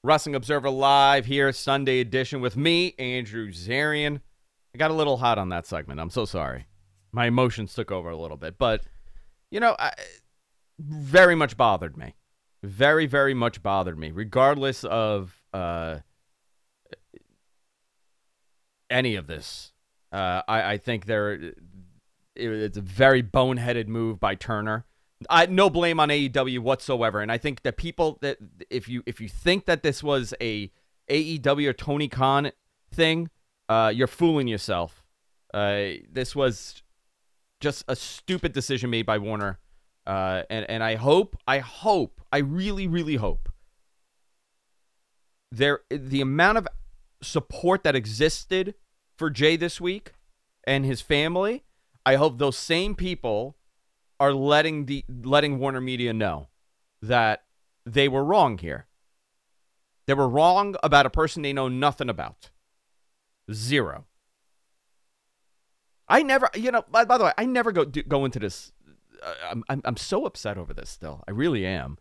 Wrestling 0.01 0.33
Observer 0.33 0.69
Live 0.69 1.25
here, 1.25 1.51
Sunday 1.51 1.99
edition 1.99 2.39
with 2.39 2.55
me, 2.55 2.95
Andrew 2.97 3.51
Zarian. 3.51 4.21
I 4.73 4.77
got 4.77 4.91
a 4.91 4.93
little 4.93 5.17
hot 5.17 5.37
on 5.37 5.49
that 5.49 5.65
segment. 5.65 5.99
I'm 5.99 6.09
so 6.09 6.23
sorry. 6.23 6.67
My 7.11 7.25
emotions 7.25 7.73
took 7.73 7.91
over 7.91 8.09
a 8.09 8.15
little 8.15 8.37
bit, 8.37 8.57
but 8.57 8.83
you 9.49 9.59
know, 9.59 9.75
I, 9.77 9.91
very 10.79 11.35
much 11.35 11.57
bothered 11.57 11.97
me. 11.97 12.15
Very, 12.63 13.07
very 13.07 13.33
much 13.33 13.61
bothered 13.61 13.99
me, 13.99 14.11
regardless 14.11 14.85
of 14.85 15.43
uh, 15.53 15.97
any 18.89 19.17
of 19.17 19.27
this. 19.27 19.73
Uh, 20.13 20.41
I, 20.47 20.73
I 20.73 20.77
think 20.77 21.05
there, 21.05 21.53
it, 22.41 22.51
it's 22.51 22.77
a 22.77 22.81
very 22.81 23.23
boneheaded 23.23 23.87
move 23.87 24.19
by 24.19 24.35
Turner. 24.35 24.85
I 25.29 25.45
no 25.45 25.69
blame 25.69 25.99
on 25.99 26.09
AEW 26.09 26.59
whatsoever, 26.59 27.21
and 27.21 27.31
I 27.31 27.37
think 27.37 27.61
that 27.63 27.77
people 27.77 28.17
that 28.21 28.37
if 28.69 28.89
you 28.89 29.03
if 29.05 29.21
you 29.21 29.29
think 29.29 29.65
that 29.65 29.83
this 29.83 30.01
was 30.01 30.33
a 30.41 30.71
AEW 31.09 31.67
or 31.67 31.73
Tony 31.73 32.07
Khan 32.07 32.51
thing, 32.91 33.29
uh, 33.69 33.91
you're 33.93 34.07
fooling 34.07 34.47
yourself. 34.47 35.03
Uh, 35.53 35.99
this 36.11 36.35
was 36.35 36.81
just 37.59 37.83
a 37.87 37.95
stupid 37.95 38.53
decision 38.53 38.89
made 38.89 39.05
by 39.05 39.19
Warner, 39.19 39.59
uh, 40.07 40.43
and 40.49 40.67
and 40.69 40.83
I 40.83 40.95
hope, 40.95 41.37
I 41.47 41.59
hope, 41.59 42.21
I 42.31 42.39
really, 42.39 42.87
really 42.87 43.17
hope 43.17 43.49
there 45.51 45.81
the 45.89 46.21
amount 46.21 46.57
of 46.57 46.67
support 47.21 47.83
that 47.83 47.95
existed 47.95 48.73
for 49.17 49.29
Jay 49.29 49.55
this 49.55 49.79
week 49.81 50.13
and 50.63 50.85
his 50.85 51.01
family. 51.01 51.63
I 52.05 52.15
hope 52.15 52.37
those 52.37 52.57
same 52.57 52.95
people 52.95 53.57
are 54.19 54.33
letting 54.33 54.85
the 54.85 55.03
letting 55.23 55.59
Warner 55.59 55.81
Media 55.81 56.13
know 56.13 56.49
that 57.01 57.43
they 57.85 58.07
were 58.07 58.23
wrong 58.23 58.57
here. 58.57 58.87
They 60.07 60.13
were 60.13 60.29
wrong 60.29 60.75
about 60.83 61.05
a 61.05 61.09
person 61.09 61.41
they 61.41 61.53
know 61.53 61.67
nothing 61.67 62.09
about. 62.09 62.49
Zero. 63.51 64.05
I 66.07 66.23
never, 66.23 66.49
you 66.55 66.71
know. 66.71 66.83
By, 66.91 67.05
by 67.05 67.17
the 67.17 67.25
way, 67.25 67.31
I 67.37 67.45
never 67.45 67.71
go 67.71 67.85
do, 67.85 68.03
go 68.03 68.25
into 68.25 68.39
this. 68.39 68.71
Uh, 69.23 69.33
I'm, 69.49 69.63
I'm 69.69 69.81
I'm 69.85 69.97
so 69.97 70.25
upset 70.25 70.57
over 70.57 70.73
this. 70.73 70.89
Still, 70.89 71.23
I 71.27 71.31
really 71.31 71.65
am. 71.65 71.97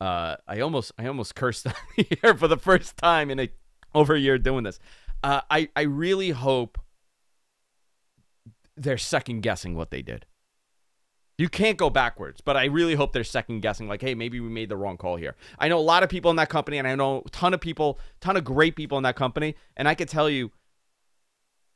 Uh, 0.00 0.36
I 0.46 0.60
almost 0.60 0.92
I 0.98 1.06
almost 1.06 1.34
cursed 1.36 1.66
here 1.96 2.34
for 2.34 2.48
the 2.48 2.58
first 2.58 2.96
time 2.96 3.30
in 3.30 3.40
a 3.40 3.50
over 3.94 4.14
a 4.14 4.20
year 4.20 4.38
doing 4.38 4.64
this. 4.64 4.78
Uh, 5.22 5.40
I 5.50 5.70
I 5.74 5.82
really 5.82 6.30
hope 6.30 6.78
they're 8.76 8.98
second 8.98 9.42
guessing 9.42 9.74
what 9.76 9.90
they 9.90 10.02
did. 10.02 10.26
You 11.36 11.48
can't 11.48 11.76
go 11.76 11.90
backwards, 11.90 12.40
but 12.40 12.56
I 12.56 12.66
really 12.66 12.94
hope 12.94 13.12
they're 13.12 13.24
second 13.24 13.60
guessing. 13.60 13.88
Like, 13.88 14.02
hey, 14.02 14.14
maybe 14.14 14.38
we 14.38 14.48
made 14.48 14.68
the 14.68 14.76
wrong 14.76 14.96
call 14.96 15.16
here. 15.16 15.34
I 15.58 15.68
know 15.68 15.78
a 15.78 15.80
lot 15.80 16.04
of 16.04 16.08
people 16.08 16.30
in 16.30 16.36
that 16.36 16.48
company, 16.48 16.78
and 16.78 16.86
I 16.86 16.94
know 16.94 17.22
a 17.26 17.30
ton 17.30 17.54
of 17.54 17.60
people, 17.60 17.98
ton 18.20 18.36
of 18.36 18.44
great 18.44 18.76
people 18.76 18.98
in 18.98 19.04
that 19.04 19.16
company, 19.16 19.56
and 19.76 19.88
I 19.88 19.94
can 19.94 20.06
tell 20.06 20.30
you, 20.30 20.52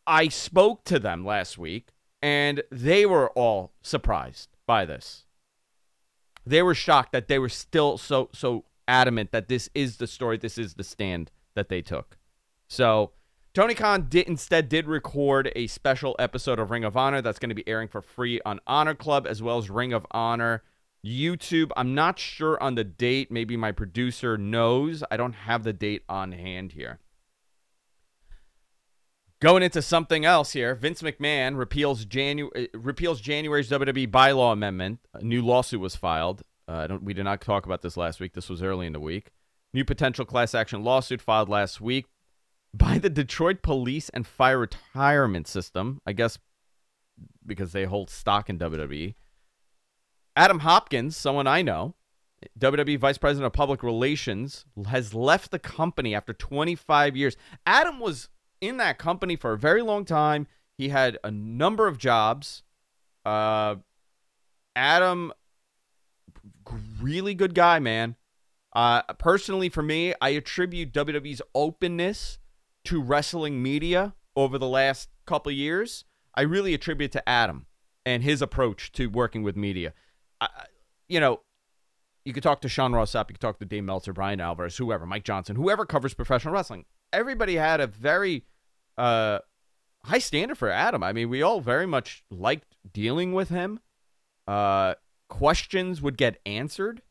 I 0.06 0.28
spoke 0.28 0.84
to 0.84 0.98
them 0.98 1.24
last 1.24 1.58
week, 1.58 1.90
and 2.22 2.62
they 2.70 3.04
were 3.04 3.30
all 3.30 3.72
surprised 3.82 4.48
by 4.66 4.84
this. 4.84 5.24
They 6.46 6.62
were 6.62 6.74
shocked 6.74 7.12
that 7.12 7.28
they 7.28 7.38
were 7.38 7.50
still 7.50 7.98
so 7.98 8.30
so 8.32 8.64
adamant 8.87 9.32
that 9.32 9.48
this 9.48 9.68
is 9.74 9.98
the 9.98 10.06
story, 10.06 10.38
this 10.38 10.56
is 10.56 10.74
the 10.74 10.84
stand 10.84 11.30
that 11.54 11.68
they 11.68 11.82
took. 11.82 12.16
So 12.68 13.12
Tony 13.59 13.75
Khan 13.75 14.07
did 14.09 14.29
instead 14.29 14.68
did 14.68 14.87
record 14.87 15.51
a 15.57 15.66
special 15.66 16.14
episode 16.21 16.61
of 16.61 16.71
Ring 16.71 16.85
of 16.85 16.97
Honor 16.97 17.21
that's 17.21 17.40
going 17.40 17.49
to 17.49 17.57
be 17.57 17.66
airing 17.66 17.88
for 17.88 18.01
free 18.01 18.40
on 18.47 18.61
Honor 18.68 18.94
Club 18.94 19.27
as 19.27 19.42
well 19.42 19.59
as 19.59 19.68
Ring 19.68 19.92
of 19.92 20.07
Honor 20.12 20.62
YouTube. 21.05 21.73
I'm 21.77 21.92
not 21.92 22.21
sure 22.21 22.62
on 22.62 22.77
the 22.77 22.85
date. 22.85 23.33
Maybe 23.33 23.57
my 23.57 23.73
producer 23.73 24.38
knows. 24.38 25.03
I 25.11 25.16
don't 25.16 25.33
have 25.33 25.64
the 25.64 25.73
date 25.73 26.05
on 26.09 26.31
hand 26.31 26.71
here. 26.71 27.01
Going 29.40 29.64
into 29.64 29.83
something 29.83 30.25
else 30.25 30.53
here, 30.53 30.77
Vince 30.77 31.03
McMahon 31.03 31.59
repeals 31.59 32.07
Janu- 32.07 32.57
uh, 32.57 32.79
repeals 32.79 33.21
January's 33.21 33.71
WWE 33.71 34.09
bylaw 34.09 34.53
amendment. 34.53 35.01
A 35.14 35.25
new 35.25 35.44
lawsuit 35.44 35.81
was 35.81 35.97
filed. 35.97 36.44
Uh, 36.68 36.97
we 37.03 37.12
did 37.12 37.25
not 37.25 37.40
talk 37.40 37.66
about 37.66 37.83
this 37.83 37.97
last 37.97 38.21
week. 38.21 38.35
This 38.35 38.49
was 38.49 38.62
early 38.62 38.87
in 38.87 38.92
the 38.92 39.01
week. 39.01 39.33
New 39.75 39.85
potential 39.85 40.25
class 40.25 40.55
action 40.55 40.85
lawsuit 40.85 41.21
filed 41.21 41.49
last 41.49 41.81
week 41.81 42.07
by 42.74 42.98
the 42.98 43.11
Detroit 43.11 43.62
Police 43.62 44.09
and 44.11 44.26
Fire 44.26 44.59
Retirement 44.59 45.46
System. 45.46 46.00
I 46.07 46.12
guess 46.12 46.38
because 47.44 47.72
they 47.72 47.85
hold 47.85 48.11
stock 48.11 48.48
in 48.48 48.59
WWE. 48.59 49.14
Adam 50.37 50.61
Hopkins, 50.61 51.16
someone 51.16 51.46
I 51.48 51.62
know, 51.62 51.94
WWE 52.61 52.98
Vice 52.98 53.18
President 53.18 53.46
of 53.46 53.52
Public 53.52 53.83
Relations, 53.83 54.64
has 54.88 55.14
left 55.14 55.50
the 55.50 55.59
company 55.59 56.14
after 56.14 56.33
25 56.33 57.16
years. 57.16 57.37
Adam 57.66 57.98
was 57.98 58.28
in 58.61 58.76
that 58.76 58.98
company 58.98 59.35
for 59.35 59.52
a 59.52 59.59
very 59.59 59.83
long 59.83 60.04
time. 60.04 60.46
He 60.76 60.90
had 60.90 61.18
a 61.24 61.31
number 61.31 61.88
of 61.88 61.98
jobs. 61.98 62.62
Uh, 63.24 63.76
Adam, 64.76 65.33
really 67.00 67.35
good 67.35 67.54
guy, 67.54 67.81
man. 67.81 68.14
Uh, 68.72 69.02
personally, 69.14 69.68
for 69.68 69.83
me, 69.83 70.14
I 70.20 70.31
attribute 70.31 70.92
WWE's 70.92 71.42
openness 71.54 72.38
to 72.88 73.03
wrestling 73.03 73.62
media 73.62 74.14
over 74.35 74.57
the 74.57 74.66
last 74.66 75.11
couple 75.27 75.53
years. 75.53 76.05
I 76.35 76.42
really 76.42 76.72
attribute 76.72 77.12
to 77.12 77.29
Adam 77.29 77.66
and 78.07 78.22
his 78.22 78.40
approach 78.40 78.92
to 78.92 79.09
working 79.09 79.42
with 79.42 79.57
media. 79.57 79.92
I, 80.40 80.48
you 81.07 81.20
know, 81.20 81.40
you 82.24 82.33
could 82.33 82.42
talk 82.42 82.62
to 82.62 82.68
Sean 82.68 82.94
Ross 82.94 83.12
Sapp, 83.12 83.29
you 83.29 83.35
could 83.35 83.40
talk 83.40 83.59
to 83.59 83.66
Dave 83.66 83.85
Meltzer, 83.85 84.14
Bryan 84.14 84.40
Alvarez, 84.40 84.79
whoever, 84.79 85.05
Mike 85.05 85.24
Johnson, 85.24 85.57
whoever 85.57 85.85
covers 85.85 86.14
professional 86.14 86.55
wrestling. 86.55 86.87
Everybody 87.12 87.57
had 87.57 87.81
a 87.81 87.87
very 87.87 88.44
uh, 88.96 89.40
high 90.05 90.18
standard 90.18 90.57
for 90.57 90.70
Adam. 90.70 91.03
I 91.03 91.12
mean, 91.12 91.29
we 91.29 91.42
all 91.42 91.61
very 91.61 91.87
much 91.87 92.24
liked 92.31 92.77
dealing 92.90 93.35
with 93.35 93.51
him. 93.51 93.81
Uh, 94.46 94.94
questions 95.29 96.01
would 96.01 96.16
get 96.16 96.40
answered. 96.46 97.03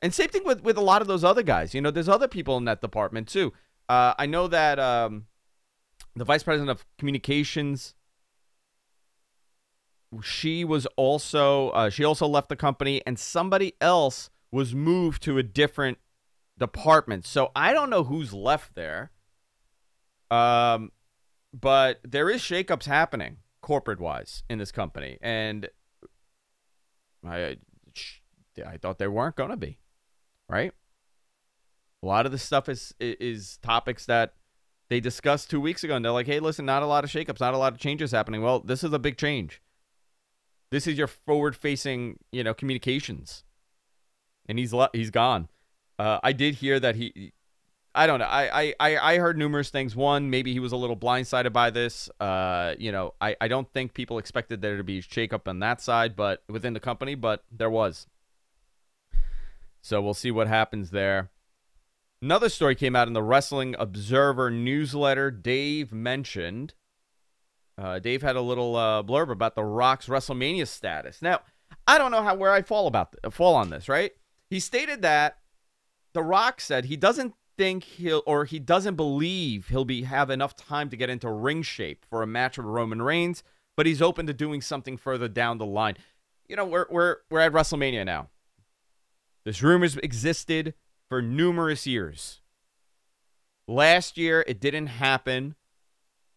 And 0.00 0.12
same 0.12 0.30
thing 0.30 0.44
with, 0.44 0.64
with 0.64 0.76
a 0.76 0.82
lot 0.82 1.00
of 1.00 1.06
those 1.06 1.22
other 1.22 1.44
guys. 1.44 1.74
You 1.74 1.80
know, 1.80 1.92
there's 1.92 2.08
other 2.08 2.26
people 2.26 2.56
in 2.56 2.64
that 2.64 2.80
department 2.80 3.28
too. 3.28 3.52
Uh, 3.92 4.14
I 4.18 4.24
know 4.24 4.46
that 4.48 4.78
um, 4.78 5.26
the 6.16 6.24
vice 6.24 6.42
president 6.42 6.70
of 6.70 6.86
communications, 6.96 7.94
she 10.22 10.64
was 10.64 10.86
also 10.96 11.68
uh, 11.70 11.90
she 11.90 12.02
also 12.02 12.26
left 12.26 12.48
the 12.48 12.56
company, 12.56 13.02
and 13.06 13.18
somebody 13.18 13.74
else 13.82 14.30
was 14.50 14.74
moved 14.74 15.22
to 15.24 15.36
a 15.36 15.42
different 15.42 15.98
department. 16.58 17.26
So 17.26 17.50
I 17.54 17.74
don't 17.74 17.90
know 17.90 18.04
who's 18.04 18.32
left 18.32 18.76
there. 18.76 19.10
Um, 20.30 20.92
but 21.52 22.00
there 22.02 22.30
is 22.30 22.40
shakeups 22.40 22.86
happening 22.86 23.40
corporate 23.60 24.00
wise 24.00 24.42
in 24.48 24.56
this 24.56 24.72
company, 24.72 25.18
and 25.20 25.68
I 27.28 27.58
I 28.66 28.78
thought 28.78 28.96
there 28.96 29.10
weren't 29.10 29.36
going 29.36 29.50
to 29.50 29.58
be, 29.58 29.80
right? 30.48 30.72
A 32.02 32.06
lot 32.06 32.26
of 32.26 32.32
this 32.32 32.42
stuff 32.42 32.68
is 32.68 32.94
is 32.98 33.58
topics 33.62 34.06
that 34.06 34.34
they 34.88 35.00
discussed 35.00 35.50
two 35.50 35.60
weeks 35.60 35.84
ago, 35.84 35.94
and 35.94 36.04
they're 36.04 36.12
like, 36.12 36.26
"Hey, 36.26 36.40
listen, 36.40 36.66
not 36.66 36.82
a 36.82 36.86
lot 36.86 37.04
of 37.04 37.10
shakeups, 37.10 37.40
not 37.40 37.54
a 37.54 37.58
lot 37.58 37.72
of 37.72 37.78
changes 37.78 38.10
happening." 38.10 38.42
Well, 38.42 38.60
this 38.60 38.82
is 38.82 38.92
a 38.92 38.98
big 38.98 39.16
change. 39.16 39.62
This 40.70 40.86
is 40.86 40.98
your 40.98 41.06
forward-facing, 41.06 42.18
you 42.32 42.42
know, 42.42 42.54
communications, 42.54 43.44
and 44.46 44.58
he's 44.58 44.72
le- 44.72 44.90
he's 44.92 45.10
gone. 45.10 45.48
Uh, 45.98 46.18
I 46.22 46.32
did 46.32 46.56
hear 46.56 46.80
that 46.80 46.96
he, 46.96 47.32
I 47.94 48.06
don't 48.06 48.18
know. 48.18 48.24
I, 48.24 48.74
I 48.80 48.96
I 48.96 49.18
heard 49.18 49.36
numerous 49.38 49.70
things. 49.70 49.94
One, 49.94 50.30
maybe 50.30 50.52
he 50.52 50.60
was 50.60 50.72
a 50.72 50.76
little 50.76 50.96
blindsided 50.96 51.52
by 51.52 51.70
this. 51.70 52.08
Uh, 52.18 52.74
you 52.78 52.90
know, 52.90 53.14
I 53.20 53.36
I 53.40 53.48
don't 53.48 53.70
think 53.72 53.94
people 53.94 54.18
expected 54.18 54.62
there 54.62 54.76
to 54.76 54.84
be 54.84 55.02
shakeup 55.02 55.46
on 55.46 55.60
that 55.60 55.80
side, 55.80 56.16
but 56.16 56.42
within 56.48 56.72
the 56.72 56.80
company, 56.80 57.14
but 57.14 57.44
there 57.50 57.70
was. 57.70 58.06
So 59.82 60.00
we'll 60.00 60.14
see 60.14 60.30
what 60.30 60.48
happens 60.48 60.90
there. 60.90 61.30
Another 62.22 62.48
story 62.48 62.76
came 62.76 62.94
out 62.94 63.08
in 63.08 63.14
the 63.14 63.22
Wrestling 63.22 63.74
Observer 63.80 64.48
newsletter. 64.48 65.30
Dave 65.30 65.92
mentioned 65.92 66.74
Uh, 67.76 67.98
Dave 67.98 68.22
had 68.22 68.36
a 68.36 68.40
little 68.40 68.76
uh, 68.76 69.02
blurb 69.02 69.30
about 69.30 69.54
the 69.56 69.64
Rock's 69.64 70.06
WrestleMania 70.06 70.68
status. 70.68 71.20
Now, 71.20 71.40
I 71.86 71.98
don't 71.98 72.10
know 72.12 72.22
how 72.22 72.34
where 72.36 72.52
I 72.52 72.62
fall 72.62 72.86
about 72.86 73.16
fall 73.32 73.54
on 73.54 73.70
this. 73.70 73.88
Right? 73.88 74.12
He 74.50 74.60
stated 74.60 75.02
that 75.02 75.38
the 76.12 76.22
Rock 76.22 76.60
said 76.60 76.84
he 76.84 76.96
doesn't 76.96 77.34
think 77.58 77.84
he'll 77.84 78.22
or 78.26 78.44
he 78.44 78.58
doesn't 78.58 78.94
believe 78.94 79.68
he'll 79.68 79.84
be 79.84 80.02
have 80.02 80.30
enough 80.30 80.54
time 80.54 80.90
to 80.90 80.96
get 80.96 81.10
into 81.10 81.30
ring 81.30 81.62
shape 81.62 82.04
for 82.08 82.22
a 82.22 82.26
match 82.26 82.56
with 82.56 82.66
Roman 82.66 83.02
Reigns, 83.02 83.42
but 83.76 83.86
he's 83.86 84.02
open 84.02 84.26
to 84.26 84.32
doing 84.32 84.60
something 84.60 84.96
further 84.96 85.26
down 85.26 85.58
the 85.58 85.66
line. 85.66 85.96
You 86.48 86.56
know, 86.56 86.66
we're 86.66 86.86
we're 86.90 87.16
we're 87.30 87.40
at 87.40 87.52
WrestleMania 87.52 88.04
now. 88.04 88.28
This 89.44 89.62
rumors 89.62 89.96
existed 89.96 90.74
for 91.12 91.20
numerous 91.20 91.86
years. 91.86 92.40
Last 93.68 94.16
year, 94.16 94.42
it 94.48 94.62
didn't 94.62 94.86
happen. 94.86 95.56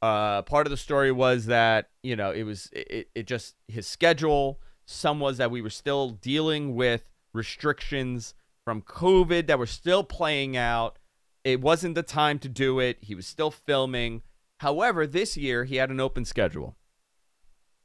Uh, 0.02 0.42
part 0.42 0.68
of 0.68 0.72
the 0.72 0.76
story 0.76 1.14
was 1.14 1.46
that 1.46 1.92
you 2.04 2.14
know 2.14 2.32
it 2.32 2.44
was 2.44 2.70
it, 2.74 3.08
it 3.16 3.26
just 3.26 3.56
his 3.70 3.88
schedule. 3.88 4.60
Some 4.86 5.22
was 5.22 5.38
that 5.38 5.50
we 5.50 5.62
were 5.62 5.70
still 5.70 6.10
dealing 6.10 6.76
with 6.76 7.06
restrictions 7.32 8.34
from 8.66 8.82
COVID 8.82 9.48
that 9.48 9.60
were 9.60 9.66
still 9.66 10.04
playing 10.04 10.58
out. 10.58 11.00
It 11.46 11.62
wasn't 11.62 11.96
the 11.96 12.04
time 12.04 12.38
to 12.40 12.50
do 12.50 12.82
it. 12.82 12.98
He 13.00 13.16
was 13.16 13.26
still 13.26 13.52
filming. 13.52 14.24
However, 14.60 15.08
this 15.08 15.38
year 15.38 15.64
he 15.64 15.78
had 15.78 15.90
an 15.90 16.02
open 16.02 16.26
schedule. 16.26 16.76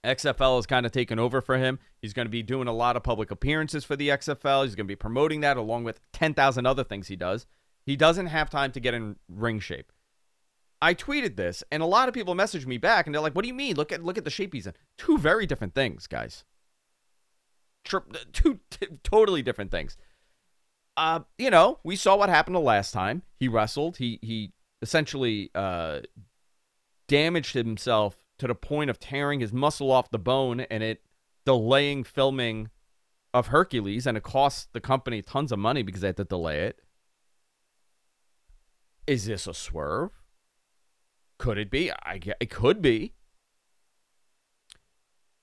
XFL 0.05 0.57
has 0.57 0.67
kind 0.67 0.87
of 0.87 0.93
taken 0.93 1.19
over 1.19 1.41
for 1.41 1.59
him. 1.59 1.79
He's 2.01 2.13
going 2.13 2.27
to 2.27 2.31
be 2.31 2.43
doing 2.43 2.69
a 2.69 2.73
lot 2.73 2.97
of 2.97 3.03
public 3.03 3.31
appearances 3.31 3.85
for 3.85 3.97
the 3.97 4.09
XFL. 4.09 4.65
He's 4.65 4.75
going 4.75 4.87
to 4.87 4.93
be 4.93 4.97
promoting 4.97 5.41
that 5.41 5.57
along 5.57 5.85
with 5.85 6.01
10,000 6.13 6.67
other 6.67 6.85
things 6.85 7.09
he 7.09 7.17
does. 7.17 7.47
He 7.85 7.97
doesn't 7.97 8.27
have 8.27 8.49
time 8.49 8.73
to 8.73 8.81
get 8.81 8.95
in 8.95 9.17
ring 9.29 9.61
shape. 9.61 9.93
I 10.83 10.95
tweeted 10.95 11.37
this, 11.37 11.63
and 11.71 11.83
a 11.83 11.87
lot 11.87 12.09
of 12.09 12.15
people 12.15 12.35
messaged 12.35 12.67
me 12.67 12.79
back, 12.79 13.07
and 13.07 13.15
they're 13.15 13.21
like, 13.21 13.35
"What 13.35 13.43
do 13.43 13.49
you 13.49 13.55
mean? 13.55 13.77
Look 13.77 13.93
at 13.93 14.03
look 14.03 14.17
at 14.17 14.25
the 14.25 14.31
shape 14.31 14.55
he's 14.55 14.67
in. 14.67 14.73
Two 14.97 15.19
very 15.19 15.47
different 15.47 15.75
things, 15.75 16.07
guys. 16.07 16.45
Two 17.85 18.61
t- 18.71 18.87
totally 19.03 19.43
different 19.43 19.71
things. 19.71 19.99
Uh, 20.97 21.21
you 21.39 21.51
know, 21.51 21.79
we 21.85 21.97
saw 21.97 22.17
what 22.17 22.29
happened 22.29 22.57
the 22.57 22.61
last 22.61 22.93
time 22.93 23.23
he 23.39 23.49
wrestled. 23.49 23.99
He 23.99 24.19
he 24.23 24.53
essentially 24.81 25.51
uh, 25.55 26.01
damaged 27.09 27.55
himself 27.55 28.17
to 28.41 28.47
the 28.47 28.55
point 28.55 28.91
of 28.91 28.99
tearing 28.99 29.41
his 29.41 29.53
muscle 29.53 29.91
off 29.91 30.11
the 30.11 30.19
bone, 30.19 30.61
and 30.61 30.83
it 30.83 31.03
delaying 31.47 32.05
filming 32.05 32.71
of 33.33 33.49
Hercules, 33.49 34.07
and 34.07 34.17
it 34.17 34.23
cost 34.23 34.73
the 34.73 34.81
company 34.81 35.23
tons 35.23 35.53
of 35.53 35.59
money 35.59 35.83
because 35.83 36.01
they 36.01 36.09
had 36.09 36.17
to 36.17 36.25
delay 36.25 36.61
it. 36.61 36.81
Is 39.07 39.27
this 39.27 39.47
a 39.47 39.55
swerve? 39.55 40.11
Could 41.39 41.59
it 41.59 41.71
be? 41.71 41.91
I 41.91 42.21
it 42.41 42.51
could 42.51 42.83
be. 42.83 43.15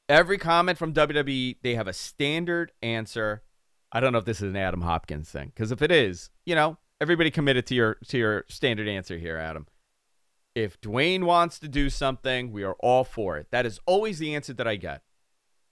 Every 0.10 0.38
comment 0.38 0.78
from 0.78 0.94
WWE, 0.94 1.58
they 1.64 1.76
have 1.76 1.88
a 1.88 1.94
standard 1.94 2.72
answer. 2.82 3.44
I 3.92 4.00
don't 4.00 4.14
know 4.14 4.20
if 4.20 4.26
this 4.26 4.38
is 4.38 4.52
an 4.52 4.56
Adam 4.56 4.82
Hopkins 4.82 5.30
thing, 5.30 5.52
because 5.54 5.72
if 5.72 5.82
it 5.82 5.92
is, 5.92 6.30
you 6.46 6.56
know, 6.56 6.78
everybody 7.02 7.32
committed 7.32 7.66
to 7.68 7.76
your 7.76 7.98
to 8.08 8.18
your 8.18 8.46
standard 8.48 8.88
answer 8.88 9.18
here, 9.18 9.38
Adam. 9.38 9.68
If 10.58 10.82
Dwayne 10.82 11.26
wants 11.26 11.60
to 11.60 11.68
do 11.68 11.88
something, 11.88 12.52
we 12.52 12.64
are 12.64 12.76
all 12.80 13.04
for 13.04 13.38
it. 13.38 13.46
That 13.52 13.68
is 13.68 13.80
always 13.86 14.18
the 14.18 14.34
answer 14.34 14.54
that 14.54 14.68
I 14.68 14.76
get. 14.76 15.04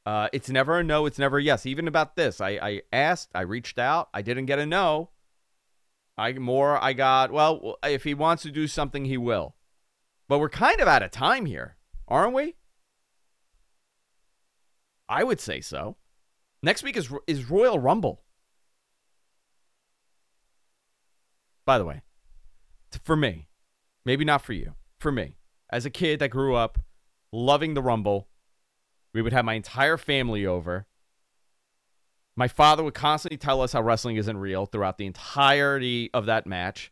Uh, 0.06 0.30
it's 0.32 0.48
never 0.48 0.78
a 0.78 0.84
no. 0.84 1.08
It's 1.08 1.18
never 1.18 1.40
a 1.40 1.42
yes. 1.42 1.66
Even 1.66 1.88
about 1.88 2.16
this, 2.16 2.40
I, 2.40 2.50
I 2.62 2.82
asked, 2.94 3.32
I 3.34 3.42
reached 3.42 3.80
out, 3.80 4.10
I 4.14 4.22
didn't 4.22 4.46
get 4.46 4.60
a 4.60 4.66
no. 4.68 5.10
I 6.20 6.34
more, 6.34 6.78
I 6.78 6.94
got 6.94 7.32
well. 7.32 7.78
If 7.84 8.04
he 8.04 8.14
wants 8.14 8.44
to 8.44 8.52
do 8.52 8.68
something, 8.68 9.06
he 9.06 9.18
will. 9.18 9.56
But 10.28 10.38
we're 10.38 10.50
kind 10.50 10.80
of 10.80 10.88
out 10.88 11.02
of 11.02 11.10
time 11.10 11.48
here, 11.48 11.78
aren't 12.08 12.36
we? 12.36 12.54
I 15.10 15.24
would 15.24 15.40
say 15.40 15.62
so. 15.62 15.98
Next 16.62 16.84
week 16.84 16.96
is 16.96 17.12
is 17.26 17.50
Royal 17.50 17.80
Rumble. 17.80 18.22
By 21.66 21.80
the 21.80 21.86
way, 21.86 22.04
for 23.04 23.16
me, 23.16 23.48
maybe 24.06 24.24
not 24.24 24.42
for 24.42 24.54
you, 24.54 24.76
for 25.00 25.12
me, 25.12 25.36
as 25.70 25.86
a 25.86 25.90
kid 25.90 26.20
that 26.20 26.30
grew 26.30 26.56
up 26.56 26.80
loving 27.32 27.74
the 27.74 27.82
Rumble, 27.82 28.28
we 29.14 29.22
would 29.22 29.34
have 29.34 29.46
my 29.46 29.54
entire 29.54 29.98
family 29.98 30.46
over. 30.46 30.86
My 32.36 32.48
father 32.48 32.84
would 32.84 32.94
constantly 32.94 33.38
tell 33.38 33.62
us 33.62 33.74
how 33.74 33.82
wrestling 33.82 34.18
isn't 34.18 34.38
real 34.38 34.66
throughout 34.66 34.98
the 34.98 35.06
entirety 35.06 36.10
of 36.14 36.26
that 36.26 36.46
match. 36.46 36.92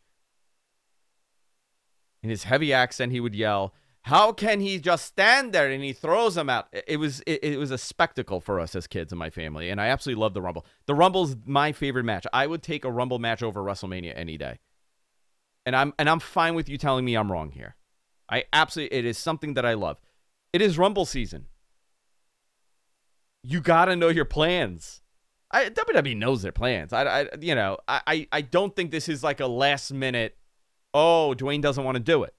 In 2.22 2.30
his 2.30 2.46
heavy 2.46 2.72
accent, 2.72 3.12
he 3.12 3.20
would 3.20 3.36
yell, 3.36 3.74
"How 4.04 4.32
can 4.32 4.62
he 4.62 4.80
just 4.80 5.06
stand 5.06 5.52
there?" 5.52 5.70
And 5.70 5.84
he 5.84 5.92
throws 5.92 6.36
them 6.36 6.50
out. 6.50 6.70
It 6.88 6.96
was 6.98 7.22
it, 7.28 7.44
it 7.44 7.58
was 7.58 7.72
a 7.72 7.78
spectacle 7.78 8.40
for 8.40 8.62
us 8.62 8.74
as 8.74 8.88
kids 8.88 9.12
in 9.12 9.18
my 9.18 9.30
family, 9.30 9.70
and 9.70 9.82
I 9.82 9.88
absolutely 9.88 10.22
love 10.22 10.34
the 10.34 10.42
Rumble. 10.42 10.66
The 10.86 10.96
Rumble's 10.96 11.36
my 11.46 11.74
favorite 11.74 12.06
match. 12.06 12.26
I 12.32 12.48
would 12.48 12.64
take 12.64 12.86
a 12.86 12.92
Rumble 12.92 13.20
match 13.20 13.44
over 13.44 13.62
WrestleMania 13.62 14.14
any 14.16 14.38
day. 14.38 14.60
And 15.66 15.76
I'm 15.76 15.94
and 15.98 16.10
I'm 16.10 16.20
fine 16.20 16.56
with 16.56 16.68
you 16.68 16.78
telling 16.78 17.06
me 17.06 17.16
I'm 17.16 17.32
wrong 17.32 17.52
here. 17.52 17.76
I 18.30 18.46
absolutely 18.52 18.98
it 18.98 19.06
is 19.06 19.18
something 19.18 19.54
that 19.54 19.66
I 19.66 19.74
love. 19.74 19.98
It 20.52 20.62
is 20.62 20.78
Rumble 20.78 21.06
season. 21.06 21.48
You 23.44 23.60
got 23.60 23.86
to 23.86 23.96
know 23.96 24.10
your 24.10 24.26
plans. 24.26 25.02
I, 25.52 25.66
WWE 25.66 26.18
knows 26.18 26.42
their 26.42 26.52
plans. 26.52 26.94
I, 26.94 27.22
I 27.22 27.28
you 27.40 27.54
know, 27.54 27.78
I, 27.88 28.28
I 28.32 28.42
don't 28.42 28.76
think 28.76 28.90
this 28.92 29.08
is 29.08 29.24
like 29.24 29.40
a 29.40 29.48
last 29.48 29.94
minute. 29.94 30.38
Oh, 30.94 31.36
Dwayne 31.38 31.62
doesn't 31.62 31.84
want 31.84 31.96
to 31.96 32.04
do 32.04 32.24
it. 32.24 32.34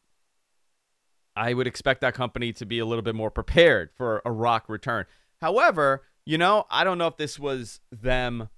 I 1.36 1.54
would 1.54 1.66
expect 1.66 2.00
that 2.00 2.14
company 2.14 2.52
to 2.54 2.66
be 2.66 2.78
a 2.78 2.86
little 2.86 3.02
bit 3.02 3.14
more 3.14 3.30
prepared 3.30 3.90
for 3.96 4.22
a 4.24 4.32
Rock 4.32 4.68
return. 4.68 5.06
However, 5.40 6.02
you 6.24 6.38
know, 6.38 6.66
I 6.70 6.84
don't 6.84 6.98
know 6.98 7.08
if 7.08 7.16
this 7.16 7.38
was 7.38 7.80
them 7.90 8.48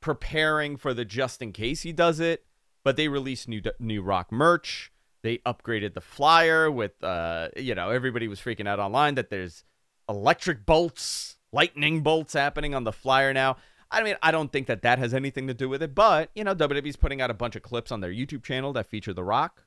preparing 0.00 0.76
for 0.76 0.92
the 0.92 1.04
just 1.04 1.40
in 1.40 1.52
case 1.52 1.82
he 1.82 1.92
does 1.92 2.20
it, 2.20 2.44
but 2.84 2.96
they 2.96 3.08
released 3.08 3.48
new 3.48 3.62
new 3.80 4.02
Rock 4.02 4.30
merch. 4.30 4.92
They 5.22 5.38
upgraded 5.38 5.94
the 5.94 6.02
flyer 6.02 6.70
with, 6.70 7.02
uh, 7.02 7.48
you 7.56 7.74
know, 7.74 7.88
everybody 7.88 8.28
was 8.28 8.40
freaking 8.40 8.68
out 8.68 8.78
online 8.78 9.14
that 9.14 9.30
there's 9.30 9.64
electric 10.06 10.66
bolts, 10.66 11.36
lightning 11.50 12.02
bolts 12.02 12.34
happening 12.34 12.74
on 12.74 12.84
the 12.84 12.92
flyer 12.92 13.32
now. 13.32 13.56
I 13.90 14.02
mean, 14.02 14.16
I 14.22 14.30
don't 14.30 14.52
think 14.52 14.66
that 14.66 14.82
that 14.82 14.98
has 14.98 15.14
anything 15.14 15.46
to 15.46 15.54
do 15.54 15.68
with 15.68 15.82
it, 15.82 15.94
but 15.94 16.30
you 16.34 16.44
know, 16.44 16.54
WWE's 16.54 16.96
putting 16.96 17.22
out 17.22 17.30
a 17.30 17.34
bunch 17.34 17.56
of 17.56 17.62
clips 17.62 17.90
on 17.90 18.00
their 18.00 18.12
YouTube 18.12 18.42
channel 18.44 18.72
that 18.74 18.86
feature 18.86 19.14
The 19.14 19.24
Rock. 19.24 19.64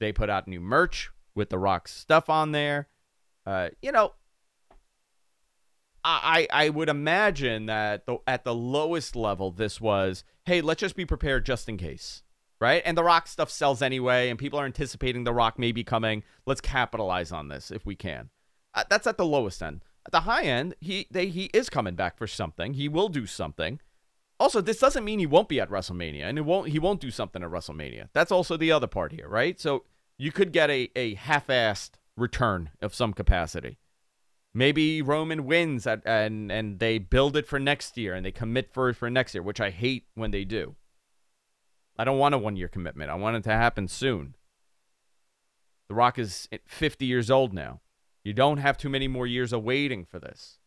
They 0.00 0.12
put 0.12 0.28
out 0.28 0.48
new 0.48 0.60
merch 0.60 1.10
with 1.34 1.50
The 1.50 1.58
Rock 1.58 1.86
stuff 1.86 2.28
on 2.28 2.52
there. 2.52 2.88
Uh, 3.46 3.68
you 3.80 3.92
know, 3.92 4.12
I 6.02 6.46
I 6.50 6.68
would 6.68 6.88
imagine 6.88 7.66
that 7.66 8.06
the, 8.06 8.18
at 8.26 8.44
the 8.44 8.54
lowest 8.54 9.16
level, 9.16 9.50
this 9.50 9.80
was, 9.80 10.24
hey, 10.44 10.60
let's 10.60 10.80
just 10.80 10.96
be 10.96 11.04
prepared 11.04 11.44
just 11.44 11.68
in 11.68 11.76
case, 11.76 12.22
right? 12.60 12.82
And 12.84 12.96
The 12.96 13.04
Rock 13.04 13.28
stuff 13.28 13.50
sells 13.50 13.82
anyway, 13.82 14.28
and 14.28 14.38
people 14.38 14.58
are 14.58 14.66
anticipating 14.66 15.24
The 15.24 15.32
Rock 15.32 15.58
may 15.58 15.72
be 15.72 15.84
coming. 15.84 16.22
Let's 16.46 16.60
capitalize 16.60 17.32
on 17.32 17.48
this 17.48 17.70
if 17.70 17.84
we 17.86 17.94
can. 17.94 18.30
Uh, 18.74 18.84
that's 18.88 19.06
at 19.06 19.16
the 19.16 19.24
lowest 19.24 19.62
end. 19.62 19.82
At 20.06 20.12
the 20.12 20.20
high 20.20 20.44
end, 20.44 20.74
he 20.80 21.08
they, 21.10 21.26
he 21.28 21.50
is 21.52 21.68
coming 21.68 21.96
back 21.96 22.16
for 22.16 22.26
something. 22.26 22.74
He 22.74 22.88
will 22.88 23.08
do 23.08 23.26
something. 23.26 23.80
Also, 24.38 24.60
this 24.60 24.78
doesn't 24.78 25.04
mean 25.04 25.18
he 25.18 25.26
won't 25.26 25.48
be 25.48 25.60
at 25.60 25.70
WrestleMania, 25.70 26.24
and 26.24 26.38
it 26.38 26.44
won't 26.44 26.68
he 26.68 26.78
won't 26.78 27.00
do 27.00 27.10
something 27.10 27.42
at 27.42 27.50
WrestleMania. 27.50 28.08
That's 28.12 28.30
also 28.30 28.56
the 28.56 28.70
other 28.70 28.86
part 28.86 29.12
here, 29.12 29.28
right? 29.28 29.58
So 29.58 29.84
you 30.18 30.30
could 30.30 30.52
get 30.52 30.70
a, 30.70 30.90
a 30.94 31.14
half-assed 31.14 31.92
return 32.16 32.70
of 32.80 32.94
some 32.94 33.12
capacity. 33.12 33.78
Maybe 34.54 35.02
Roman 35.02 35.44
wins 35.44 35.86
at, 35.86 36.02
and 36.06 36.52
and 36.52 36.78
they 36.78 36.98
build 36.98 37.36
it 37.36 37.46
for 37.46 37.58
next 37.58 37.98
year 37.98 38.14
and 38.14 38.24
they 38.24 38.32
commit 38.32 38.72
for 38.72 38.92
for 38.94 39.10
next 39.10 39.34
year, 39.34 39.42
which 39.42 39.60
I 39.60 39.70
hate 39.70 40.06
when 40.14 40.30
they 40.30 40.44
do. 40.44 40.76
I 41.98 42.04
don't 42.04 42.18
want 42.18 42.34
a 42.34 42.38
one-year 42.38 42.68
commitment. 42.68 43.10
I 43.10 43.14
want 43.14 43.36
it 43.36 43.44
to 43.44 43.52
happen 43.52 43.88
soon. 43.88 44.34
The 45.88 45.94
Rock 45.94 46.18
is 46.18 46.48
50 46.66 47.06
years 47.06 47.30
old 47.30 47.52
now. 47.52 47.80
You 48.24 48.32
don't 48.32 48.58
have 48.58 48.76
too 48.76 48.88
many 48.88 49.06
more 49.08 49.26
years 49.26 49.52
of 49.52 49.62
waiting 49.62 50.04
for 50.04 50.18
this. 50.18 50.58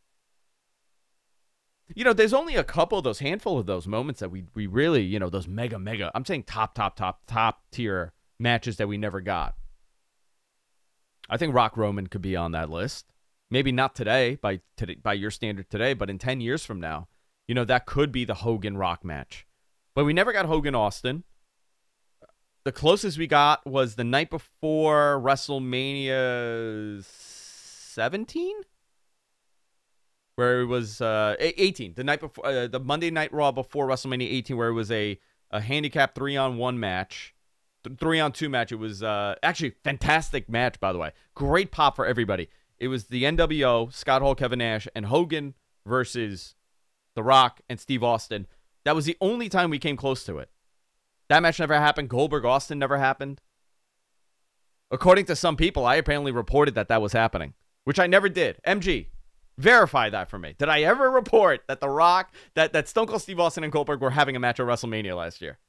You 1.94 2.04
know, 2.04 2.14
there's 2.14 2.34
only 2.34 2.56
a 2.56 2.64
couple 2.64 2.98
of 2.98 3.04
those 3.04 3.20
handful 3.20 3.58
of 3.58 3.66
those 3.66 3.88
moments 3.88 4.20
that 4.20 4.30
we 4.30 4.46
we 4.54 4.68
really, 4.68 5.02
you 5.02 5.20
know, 5.20 5.30
those 5.30 5.48
mega 5.48 5.80
mega. 5.80 6.12
I'm 6.14 6.24
saying 6.24 6.44
top 6.44 6.76
top 6.76 6.96
top 6.96 7.24
top 7.26 7.64
tier 7.72 8.14
matches 8.40 8.78
that 8.78 8.88
we 8.88 8.98
never 8.98 9.22
got. 9.22 9.56
I 11.30 11.38
think 11.38 11.54
Rock 11.54 11.78
Roman 11.78 12.08
could 12.08 12.22
be 12.22 12.36
on 12.36 12.52
that 12.52 12.70
list. 12.70 13.08
Maybe 13.52 13.72
not 13.72 13.96
today 13.96 14.36
by 14.36 14.62
today, 14.78 14.96
by 15.02 15.14
your 15.14 15.32
standard 15.32 15.70
today, 15.70 15.94
but 15.94 16.10
in 16.10 16.20
10 16.20 16.42
years 16.42 16.64
from 16.64 16.80
now, 16.80 17.08
you 17.48 17.56
know, 17.56 17.66
that 17.66 17.88
could 17.88 18.12
be 18.12 18.24
the 18.24 18.36
Hogan 18.36 18.78
Rock 18.78 19.04
match. 19.04 19.48
But 20.00 20.06
we 20.06 20.14
never 20.14 20.32
got 20.32 20.46
Hogan 20.46 20.76
Austin. 20.76 21.26
The 22.64 22.72
closest 22.72 23.18
we 23.18 23.28
got 23.28 23.68
was 23.68 23.96
the 23.96 24.06
night 24.06 24.30
before 24.30 25.22
WrestleMania 25.22 27.04
17 27.04 28.62
where 30.36 30.62
it 30.62 30.68
was 30.68 31.02
uh 31.02 31.36
18 31.42 31.96
the 31.96 32.06
night 32.06 32.22
before 32.22 32.46
uh, 32.46 32.68
the 32.68 32.80
Monday 32.80 33.12
night 33.12 33.34
Raw 33.34 33.52
before 33.52 33.90
WrestleMania 33.90 34.32
18 34.32 34.56
where 34.56 34.70
it 34.70 34.74
was 34.74 34.90
a 34.90 35.20
a 35.52 35.60
handicap 35.60 36.16
3 36.16 36.38
on 36.38 36.56
1 36.56 36.80
match 36.80 37.36
three 38.00 38.22
on 38.22 38.32
two 38.32 38.48
match. 38.48 38.72
It 38.72 38.78
was 38.78 39.04
uh, 39.04 39.36
actually 39.44 39.74
fantastic 39.84 40.48
match, 40.48 40.80
by 40.80 40.94
the 40.94 40.98
way. 40.98 41.12
Great 41.36 41.72
pop 41.72 41.98
for 41.98 42.06
everybody. 42.06 42.48
It 42.78 42.88
was 42.88 43.08
the 43.08 43.24
NWO, 43.24 43.94
Scott 43.94 44.22
Hall, 44.22 44.34
Kevin 44.34 44.60
Nash, 44.60 44.88
and 44.96 45.08
Hogan 45.08 45.56
versus 45.86 46.56
The 47.16 47.24
Rock 47.24 47.60
and 47.68 47.82
Steve 47.82 48.02
Austin. 48.02 48.48
That 48.90 48.96
was 48.96 49.06
the 49.06 49.18
only 49.22 49.50
time 49.50 49.70
we 49.70 49.78
came 49.78 49.96
close 49.96 50.24
to 50.24 50.40
it. 50.40 50.50
That 51.28 51.44
match 51.44 51.60
never 51.60 51.76
happened. 51.76 52.10
Goldberg 52.10 52.44
Austin 52.44 52.80
never 52.80 52.98
happened. 52.98 53.40
According 54.90 55.26
to 55.26 55.36
some 55.36 55.56
people, 55.56 55.86
I 55.86 55.94
apparently 55.98 56.32
reported 56.32 56.74
that 56.74 56.88
that 56.88 57.00
was 57.00 57.14
happening, 57.14 57.54
which 57.84 58.00
I 58.00 58.08
never 58.08 58.30
did. 58.30 58.58
MG, 58.66 59.10
verify 59.60 60.10
that 60.10 60.28
for 60.28 60.40
me. 60.40 60.56
Did 60.58 60.70
I 60.70 60.82
ever 60.82 61.12
report 61.12 61.62
that 61.68 61.82
The 61.82 61.88
Rock, 61.88 62.34
that, 62.56 62.74
that 62.74 62.88
Stone 62.88 63.06
Cold 63.06 63.22
Steve 63.22 63.40
Austin 63.40 63.64
and 63.64 63.72
Goldberg 63.72 64.02
were 64.02 64.10
having 64.10 64.36
a 64.36 64.40
match 64.40 64.60
at 64.60 64.66
WrestleMania 64.66 65.16
last 65.16 65.40
year? 65.40 65.60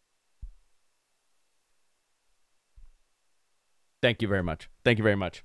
Thank 4.01 4.23
you 4.23 4.29
very 4.29 4.43
much. 4.43 4.71
Thank 4.83 4.97
you 4.97 5.05
very 5.05 5.17
much. 5.17 5.45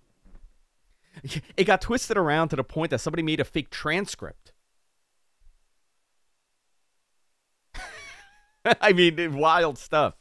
It 1.58 1.66
got 1.66 1.82
twisted 1.82 2.16
around 2.16 2.50
to 2.50 2.56
the 2.56 2.64
point 2.64 2.92
that 2.92 3.00
somebody 3.00 3.22
made 3.22 3.42
a 3.42 3.44
fake 3.44 3.70
transcript. 3.70 4.45
I 8.82 8.94
mean, 8.94 9.38
wild 9.38 9.78
stuff. 9.78 10.16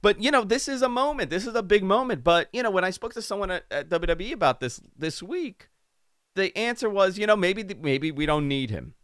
But 0.00 0.20
you 0.20 0.30
know, 0.30 0.42
this 0.42 0.68
is 0.68 0.82
a 0.82 0.88
moment. 0.88 1.30
This 1.30 1.46
is 1.46 1.54
a 1.54 1.62
big 1.62 1.84
moment. 1.84 2.24
But 2.24 2.48
you 2.52 2.62
know, 2.62 2.70
when 2.70 2.84
I 2.84 2.90
spoke 2.90 3.14
to 3.14 3.22
someone 3.22 3.50
at, 3.50 3.64
at 3.70 3.88
WWE 3.88 4.32
about 4.32 4.60
this 4.60 4.80
this 4.96 5.22
week, 5.22 5.68
the 6.34 6.56
answer 6.58 6.90
was, 6.90 7.18
you 7.18 7.26
know, 7.26 7.36
maybe 7.36 7.64
maybe 7.80 8.10
we 8.10 8.26
don't 8.26 8.48
need 8.48 8.70
him. 8.70 8.94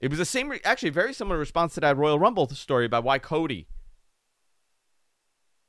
It 0.00 0.10
was 0.10 0.18
the 0.18 0.24
same, 0.24 0.50
re- 0.50 0.60
actually, 0.64 0.90
very 0.90 1.14
similar 1.14 1.38
response 1.38 1.74
to 1.74 1.80
that 1.80 1.96
Royal 1.96 2.18
Rumble 2.18 2.48
story 2.50 2.84
about 2.84 3.04
why 3.04 3.18
Cody 3.18 3.66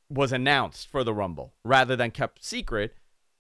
was 0.10 0.32
announced 0.32 0.88
for 0.88 1.04
the 1.04 1.14
Rumble 1.14 1.54
rather 1.64 1.96
than 1.96 2.12
kept 2.12 2.44
secret. 2.44 2.94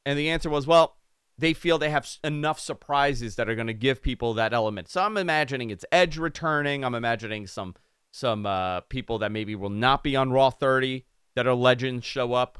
And 0.05 0.17
the 0.17 0.29
answer 0.29 0.49
was, 0.49 0.65
well, 0.65 0.95
they 1.37 1.53
feel 1.53 1.77
they 1.77 1.89
have 1.89 2.09
enough 2.23 2.59
surprises 2.59 3.35
that 3.35 3.49
are 3.49 3.55
going 3.55 3.67
to 3.67 3.73
give 3.73 4.01
people 4.01 4.33
that 4.33 4.53
element. 4.53 4.89
So 4.89 5.01
I'm 5.01 5.17
imagining 5.17 5.69
it's 5.69 5.85
Edge 5.91 6.17
returning. 6.17 6.83
I'm 6.83 6.95
imagining 6.95 7.47
some 7.47 7.75
some 8.17 8.47
uh, 8.47 8.81
people 8.81 9.19
that 9.19 9.31
maybe 9.31 9.53
will 9.55 9.69
not 9.69 10.03
be 10.03 10.15
on 10.15 10.31
Raw 10.31 10.49
30 10.49 11.05
that 11.35 11.45
are 11.45 11.53
legends 11.53 12.03
show 12.03 12.33
up 12.33 12.57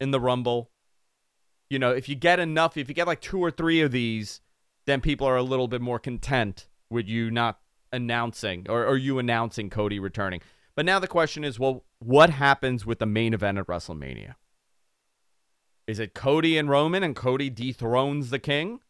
in 0.00 0.10
the 0.10 0.18
Rumble. 0.18 0.70
You 1.68 1.78
know, 1.78 1.90
if 1.90 2.08
you 2.08 2.14
get 2.14 2.40
enough, 2.40 2.78
if 2.78 2.88
you 2.88 2.94
get 2.94 3.06
like 3.06 3.20
two 3.20 3.40
or 3.40 3.50
three 3.50 3.82
of 3.82 3.92
these, 3.92 4.40
then 4.86 5.02
people 5.02 5.26
are 5.26 5.36
a 5.36 5.42
little 5.42 5.68
bit 5.68 5.82
more 5.82 5.98
content 5.98 6.66
with 6.88 7.06
you 7.06 7.30
not 7.30 7.58
announcing 7.92 8.66
or, 8.70 8.86
or 8.86 8.96
you 8.96 9.18
announcing 9.18 9.68
Cody 9.68 9.98
returning. 9.98 10.40
But 10.74 10.86
now 10.86 10.98
the 10.98 11.06
question 11.06 11.44
is, 11.44 11.58
well, 11.58 11.84
what 11.98 12.30
happens 12.30 12.86
with 12.86 13.00
the 13.00 13.06
main 13.06 13.34
event 13.34 13.58
at 13.58 13.66
WrestleMania? 13.66 14.36
Is 15.86 15.98
it 15.98 16.14
Cody 16.14 16.56
and 16.56 16.70
Roman 16.70 17.02
and 17.02 17.14
Cody 17.14 17.50
dethrones 17.50 18.30
the 18.30 18.38
king? 18.38 18.80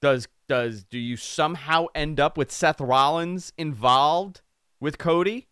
Does 0.00 0.26
does 0.48 0.82
do 0.84 0.98
you 0.98 1.16
somehow 1.16 1.86
end 1.94 2.18
up 2.18 2.36
with 2.36 2.50
Seth 2.50 2.80
Rollins 2.80 3.52
involved 3.56 4.40
with 4.80 4.98
Cody? 4.98 5.48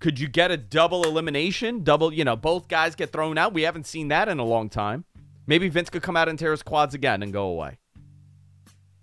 Could 0.00 0.18
you 0.18 0.28
get 0.28 0.50
a 0.50 0.56
double 0.56 1.04
elimination? 1.04 1.84
Double, 1.84 2.12
you 2.12 2.24
know, 2.24 2.34
both 2.34 2.66
guys 2.66 2.94
get 2.96 3.12
thrown 3.12 3.38
out. 3.38 3.54
We 3.54 3.62
haven't 3.62 3.86
seen 3.86 4.08
that 4.08 4.28
in 4.28 4.38
a 4.38 4.44
long 4.44 4.68
time. 4.68 5.04
Maybe 5.46 5.68
Vince 5.68 5.90
could 5.90 6.02
come 6.02 6.16
out 6.16 6.28
and 6.28 6.38
tear 6.38 6.50
his 6.50 6.62
quads 6.62 6.94
again 6.94 7.22
and 7.22 7.32
go 7.32 7.44
away. 7.46 7.78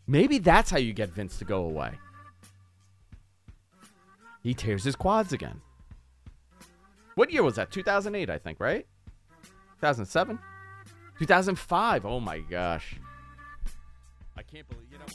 Maybe 0.08 0.39
that's 0.39 0.72
how 0.72 0.78
you 0.78 0.91
get 0.91 1.10
Vince 1.10 1.38
to 1.38 1.45
go 1.45 1.63
away. 1.63 1.91
He 4.41 4.54
tears 4.54 4.84
his 4.84 4.95
quads 4.95 5.34
again. 5.34 5.62
What 7.15 7.32
year 7.32 7.43
was 7.43 7.56
that? 7.56 7.72
2008, 7.72 8.30
I 8.30 8.38
think, 8.38 8.60
right? 8.60 8.86
2007? 9.82 10.39
2005. 11.19 12.06
Oh 12.06 12.19
my 12.19 12.39
gosh. 12.39 12.95
I 14.38 14.41
can't 14.41 14.67
believe, 14.67 14.91
you 14.91 14.98
know. 14.98 15.06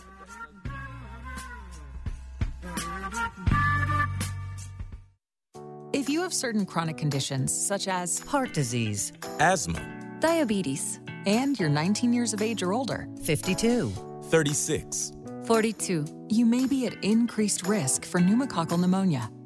If 5.93 6.09
you 6.09 6.23
have 6.23 6.35
certain 6.35 6.67
chronic 6.67 6.97
conditions, 6.97 7.53
such 7.53 7.89
as 7.89 8.19
heart 8.19 8.53
disease, 8.53 9.13
asthma, 9.39 9.81
diabetes, 10.21 11.01
and 11.27 11.59
you're 11.59 11.69
19 11.69 12.13
years 12.13 12.33
of 12.33 12.43
age 12.43 12.63
or 12.63 12.73
older, 12.73 13.09
52, 13.23 13.93
36, 14.25 15.13
42, 15.45 16.05
you 16.29 16.45
may 16.45 16.67
be 16.67 16.87
at 16.87 17.03
increased 17.05 17.67
risk 17.67 18.05
for 18.05 18.21
pneumococcal 18.21 18.79
pneumonia. 18.79 19.31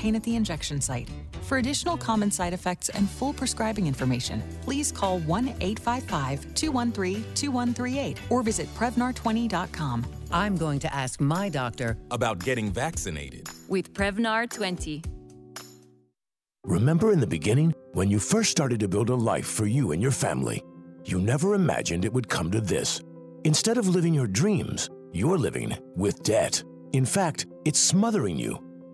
pain 0.00 0.16
at 0.16 0.22
the 0.22 0.34
injection 0.34 0.80
site. 0.80 1.08
For 1.42 1.58
additional 1.58 1.96
common 1.96 2.30
side 2.30 2.54
effects 2.54 2.88
and 2.90 3.08
full 3.08 3.32
prescribing 3.32 3.86
information, 3.86 4.42
please 4.62 4.92
call 4.92 5.20
1 5.20 5.48
855 5.60 6.54
213 6.54 7.24
2138 7.34 8.18
or 8.30 8.42
visit 8.42 8.68
Prevnar20.com. 8.74 10.06
I'm 10.32 10.56
going 10.56 10.78
to 10.80 10.94
ask 10.94 11.20
my 11.20 11.48
doctor 11.48 11.96
about 12.10 12.38
getting 12.44 12.72
vaccinated. 12.72 13.48
with 13.68 13.92
Prevnar 13.94 14.48
20. 14.48 15.02
Remember 16.64 17.12
in 17.12 17.20
the 17.20 17.26
beginning 17.26 17.74
when 17.94 18.10
you 18.10 18.18
first 18.18 18.50
started 18.50 18.80
to 18.80 18.88
build 18.88 19.10
a 19.10 19.14
life 19.14 19.46
for 19.46 19.66
you 19.66 19.92
and 19.92 20.02
your 20.02 20.12
family? 20.12 20.62
You 21.04 21.18
never 21.20 21.54
imagined 21.54 22.04
it 22.04 22.12
would 22.12 22.28
come 22.28 22.50
to 22.50 22.60
this. 22.60 23.00
Instead 23.44 23.78
of 23.78 23.88
living 23.88 24.14
your 24.14 24.26
dreams, 24.26 24.90
you're 25.12 25.38
living 25.38 25.76
with 25.96 26.22
debt. 26.22 26.62
In 26.92 27.04
fact, 27.06 27.46
it's 27.64 27.80
smothering 27.80 28.36
you. 28.36 28.58